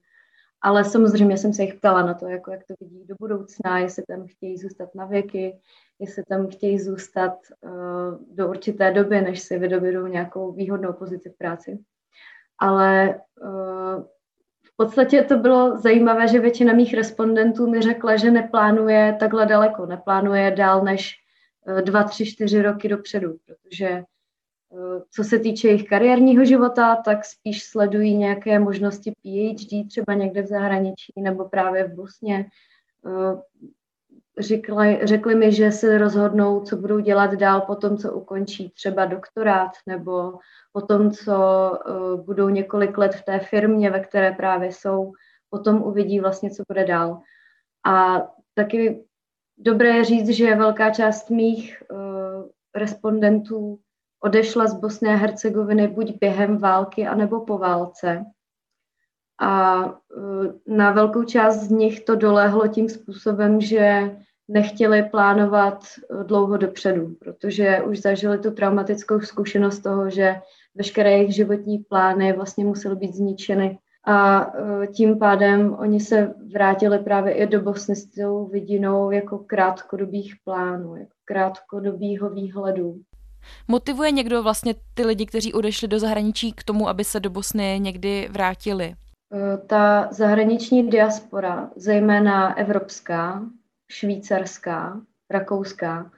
Ale 0.61 0.83
samozřejmě 0.83 1.37
jsem 1.37 1.53
se 1.53 1.63
jich 1.63 1.73
ptala 1.73 2.01
na 2.05 2.13
to, 2.13 2.27
jako 2.27 2.51
jak 2.51 2.61
to 2.67 2.73
vidí 2.79 3.05
do 3.05 3.15
budoucna, 3.19 3.79
jestli 3.79 4.03
tam 4.07 4.27
chtějí 4.27 4.57
zůstat 4.57 4.95
na 4.95 5.05
věky, 5.05 5.59
jestli 5.99 6.23
tam 6.23 6.47
chtějí 6.47 6.79
zůstat 6.79 7.33
uh, 7.61 8.35
do 8.35 8.49
určité 8.49 8.91
doby, 8.91 9.21
než 9.21 9.39
si 9.39 9.59
vydobědou 9.59 10.07
nějakou 10.07 10.51
výhodnou 10.51 10.93
pozici 10.93 11.29
v 11.29 11.37
práci. 11.37 11.79
Ale 12.59 13.19
uh, 13.41 14.03
v 14.63 14.75
podstatě 14.75 15.23
to 15.23 15.37
bylo 15.37 15.77
zajímavé, 15.77 16.27
že 16.27 16.39
většina 16.39 16.73
mých 16.73 16.93
respondentů 16.93 17.69
mi 17.69 17.81
řekla, 17.81 18.17
že 18.17 18.31
neplánuje 18.31 19.17
takhle 19.19 19.45
daleko, 19.45 19.85
neplánuje 19.85 20.51
dál 20.51 20.83
než 20.83 21.15
uh, 21.67 21.81
dva, 21.81 22.03
tři, 22.03 22.25
čtyři 22.25 22.61
roky 22.61 22.87
dopředu, 22.87 23.35
protože 23.45 24.03
co 25.11 25.23
se 25.23 25.39
týče 25.39 25.67
jejich 25.67 25.87
kariérního 25.87 26.45
života, 26.45 26.95
tak 26.95 27.25
spíš 27.25 27.63
sledují 27.63 28.17
nějaké 28.17 28.59
možnosti 28.59 29.11
PhD 29.11 29.87
třeba 29.89 30.13
někde 30.13 30.41
v 30.41 30.47
zahraničí 30.47 31.13
nebo 31.17 31.49
právě 31.49 31.83
v 31.83 31.95
Bosně. 31.95 32.45
Řekli, 34.39 34.99
řekli 35.03 35.35
mi, 35.35 35.51
že 35.51 35.71
se 35.71 35.97
rozhodnou, 35.97 36.61
co 36.61 36.77
budou 36.77 36.99
dělat 36.99 37.33
dál 37.33 37.61
po 37.61 37.75
tom, 37.75 37.97
co 37.97 38.13
ukončí 38.13 38.69
třeba 38.69 39.05
doktorát 39.05 39.71
nebo 39.87 40.33
po 40.71 40.81
tom, 40.81 41.11
co 41.11 41.33
budou 42.25 42.49
několik 42.49 42.97
let 42.97 43.15
v 43.15 43.25
té 43.25 43.39
firmě, 43.39 43.89
ve 43.89 43.99
které 43.99 44.31
právě 44.31 44.71
jsou, 44.71 45.13
potom 45.49 45.83
uvidí 45.83 46.19
vlastně, 46.19 46.51
co 46.51 46.63
bude 46.67 46.85
dál. 46.85 47.21
A 47.85 48.27
taky 48.53 49.05
dobré 49.57 49.89
je 49.89 50.05
říct, 50.05 50.29
že 50.29 50.55
velká 50.55 50.89
část 50.89 51.29
mých 51.29 51.83
respondentů 52.75 53.79
odešla 54.23 54.67
z 54.67 54.73
Bosny 54.73 55.09
a 55.09 55.15
Hercegoviny 55.15 55.87
buď 55.87 56.19
během 56.19 56.57
války, 56.57 57.07
anebo 57.07 57.45
po 57.45 57.57
válce. 57.57 58.25
A 59.41 59.83
e, 59.85 60.75
na 60.75 60.91
velkou 60.91 61.23
část 61.23 61.59
z 61.59 61.69
nich 61.69 61.99
to 61.99 62.15
dolehlo 62.15 62.67
tím 62.67 62.89
způsobem, 62.89 63.61
že 63.61 64.11
nechtěli 64.47 65.03
plánovat 65.03 65.83
dlouho 66.23 66.57
dopředu, 66.57 67.15
protože 67.19 67.81
už 67.81 67.99
zažili 67.99 68.37
tu 68.37 68.51
traumatickou 68.51 69.19
zkušenost 69.19 69.79
toho, 69.79 70.09
že 70.09 70.35
veškeré 70.75 71.11
jejich 71.11 71.35
životní 71.35 71.77
plány 71.77 72.33
vlastně 72.33 72.65
musely 72.65 72.95
být 72.95 73.15
zničeny. 73.15 73.79
A 74.05 74.47
e, 74.83 74.87
tím 74.87 75.19
pádem 75.19 75.75
oni 75.79 75.99
se 75.99 76.33
vrátili 76.53 76.99
právě 76.99 77.33
i 77.33 77.47
do 77.47 77.61
Bosny 77.61 77.95
s 77.95 78.05
tou 78.05 78.45
vidinou 78.45 79.11
jako 79.11 79.37
krátkodobých 79.37 80.35
plánů, 80.43 80.95
jako 80.95 81.13
krátkodobýho 81.25 82.29
výhledu. 82.29 82.95
Motivuje 83.67 84.11
někdo 84.11 84.43
vlastně 84.43 84.75
ty 84.93 85.05
lidi, 85.05 85.25
kteří 85.25 85.53
odešli 85.53 85.87
do 85.87 85.99
zahraničí 85.99 86.53
k 86.53 86.63
tomu, 86.63 86.89
aby 86.89 87.03
se 87.03 87.19
do 87.19 87.29
Bosny 87.29 87.79
někdy 87.81 88.29
vrátili? 88.31 88.95
Eh, 89.33 89.57
ta 89.57 90.07
zahraniční 90.11 90.89
diaspora, 90.89 91.71
zejména 91.75 92.57
evropská, 92.57 93.43
švýcarská, 93.89 95.01
rakouská, 95.29 96.11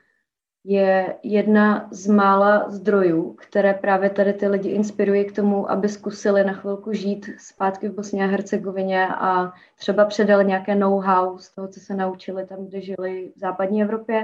je 0.63 1.15
jedna 1.23 1.87
z 1.91 2.07
mála 2.07 2.69
zdrojů, 2.69 3.33
které 3.33 3.73
právě 3.73 4.09
tady 4.09 4.33
ty 4.33 4.47
lidi 4.47 4.69
inspirují 4.69 5.25
k 5.25 5.35
tomu, 5.35 5.71
aby 5.71 5.89
zkusili 5.89 6.43
na 6.43 6.53
chvilku 6.53 6.93
žít 6.93 7.29
zpátky 7.37 7.89
v 7.89 7.93
Bosně 7.93 8.23
a 8.23 8.27
Hercegovině 8.27 9.07
a 9.07 9.53
třeba 9.75 10.05
předali 10.05 10.45
nějaké 10.45 10.75
know-how 10.75 11.37
z 11.37 11.55
toho, 11.55 11.67
co 11.67 11.79
se 11.79 11.93
naučili 11.93 12.45
tam, 12.45 12.65
kde 12.65 12.81
žili 12.81 13.31
v 13.35 13.39
západní 13.39 13.81
Evropě. 13.81 14.23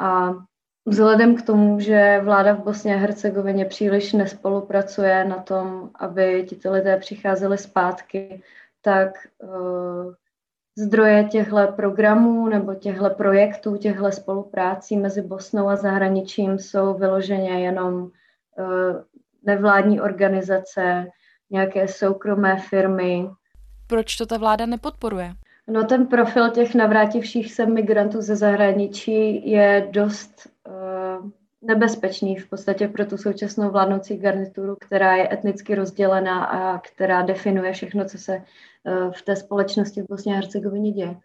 A 0.00 0.34
Vzhledem 0.86 1.36
k 1.36 1.42
tomu, 1.42 1.80
že 1.80 2.20
vláda 2.24 2.52
v 2.52 2.64
Bosně 2.64 2.94
a 2.94 2.98
Hercegovině 2.98 3.64
příliš 3.64 4.12
nespolupracuje 4.12 5.24
na 5.24 5.36
tom, 5.36 5.90
aby 5.94 6.46
tito 6.48 6.72
lidé 6.72 6.96
přicházeli 6.96 7.58
zpátky, 7.58 8.42
tak 8.82 9.10
uh, 9.42 10.14
zdroje 10.78 11.24
těchto 11.24 11.72
programů 11.76 12.48
nebo 12.48 12.74
těchto 12.74 13.10
projektů, 13.10 13.76
těchto 13.76 14.12
spoluprácí 14.12 14.96
mezi 14.96 15.22
Bosnou 15.22 15.68
a 15.68 15.76
zahraničím 15.76 16.58
jsou 16.58 16.94
vyloženě 16.94 17.64
jenom 17.64 18.10
nevládní 19.42 20.00
organizace, 20.00 21.06
nějaké 21.50 21.88
soukromé 21.88 22.60
firmy. 22.60 23.28
Proč 23.86 24.16
to 24.16 24.26
ta 24.26 24.38
vláda 24.38 24.66
nepodporuje? 24.66 25.32
No 25.68 25.84
ten 25.84 26.06
profil 26.06 26.50
těch 26.50 26.74
navrátivších 26.74 27.52
se 27.52 27.66
migrantů 27.66 28.20
ze 28.20 28.36
zahraničí 28.36 29.50
je 29.50 29.88
dost 29.90 30.48
uh, 30.68 31.30
nebezpečný 31.62 32.36
v 32.36 32.48
podstatě 32.48 32.88
pro 32.88 33.06
tu 33.06 33.16
současnou 33.16 33.70
vládnoucí 33.70 34.16
garnituru, 34.16 34.76
která 34.76 35.16
je 35.16 35.32
etnicky 35.32 35.74
rozdělená 35.74 36.44
a 36.44 36.78
která 36.78 37.22
definuje 37.22 37.72
všechno, 37.72 38.04
co 38.04 38.18
se 38.18 38.36
uh, 38.36 39.12
v 39.12 39.22
té 39.22 39.36
společnosti 39.36 40.02
v 40.02 40.06
Bosně 40.08 40.32
a 40.32 40.36
Hercegovině 40.36 40.92
děje. 40.92 41.16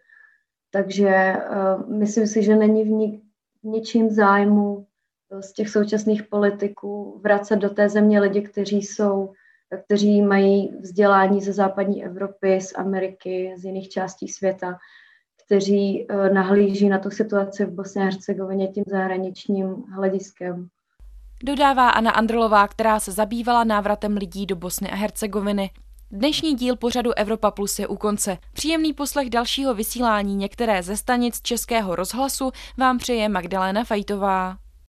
Takže 0.70 1.32
uh, 1.50 1.96
myslím 1.98 2.26
si, 2.26 2.42
že 2.42 2.56
není 2.56 2.84
v, 2.84 2.88
ni- 2.88 3.20
v 3.62 3.64
ničím 3.64 4.10
zájmu 4.10 4.86
z 5.40 5.52
těch 5.52 5.68
současných 5.68 6.22
politiků 6.22 7.20
vracet 7.24 7.56
do 7.56 7.70
té 7.70 7.88
země 7.88 8.20
lidi, 8.20 8.42
kteří 8.42 8.82
jsou 8.82 9.32
kteří 9.84 10.22
mají 10.22 10.72
vzdělání 10.80 11.40
ze 11.40 11.52
západní 11.52 12.04
Evropy, 12.04 12.60
z 12.60 12.72
Ameriky, 12.76 13.54
z 13.56 13.64
jiných 13.64 13.88
částí 13.88 14.28
světa, 14.28 14.78
kteří 15.46 16.06
eh, 16.08 16.30
nahlíží 16.30 16.88
na 16.88 16.98
tu 16.98 17.10
situaci 17.10 17.64
v 17.64 17.70
Bosně 17.70 18.02
a 18.02 18.04
Hercegovině 18.04 18.68
tím 18.68 18.84
zahraničním 18.86 19.74
hlediskem. 19.94 20.68
Dodává 21.44 21.90
Anna 21.90 22.10
Andrlová, 22.10 22.68
která 22.68 23.00
se 23.00 23.12
zabývala 23.12 23.64
návratem 23.64 24.16
lidí 24.16 24.46
do 24.46 24.56
Bosny 24.56 24.90
a 24.90 24.94
Hercegoviny. 24.94 25.70
Dnešní 26.10 26.54
díl 26.54 26.76
pořadu 26.76 27.12
Evropa 27.16 27.50
Plus 27.50 27.78
je 27.78 27.86
u 27.86 27.96
konce. 27.96 28.38
Příjemný 28.52 28.92
poslech 28.92 29.30
dalšího 29.30 29.74
vysílání 29.74 30.36
některé 30.36 30.82
ze 30.82 30.96
stanic 30.96 31.40
Českého 31.42 31.96
rozhlasu 31.96 32.50
vám 32.78 32.98
přeje 32.98 33.28
Magdalena 33.28 33.84
Fajtová. 33.84 34.61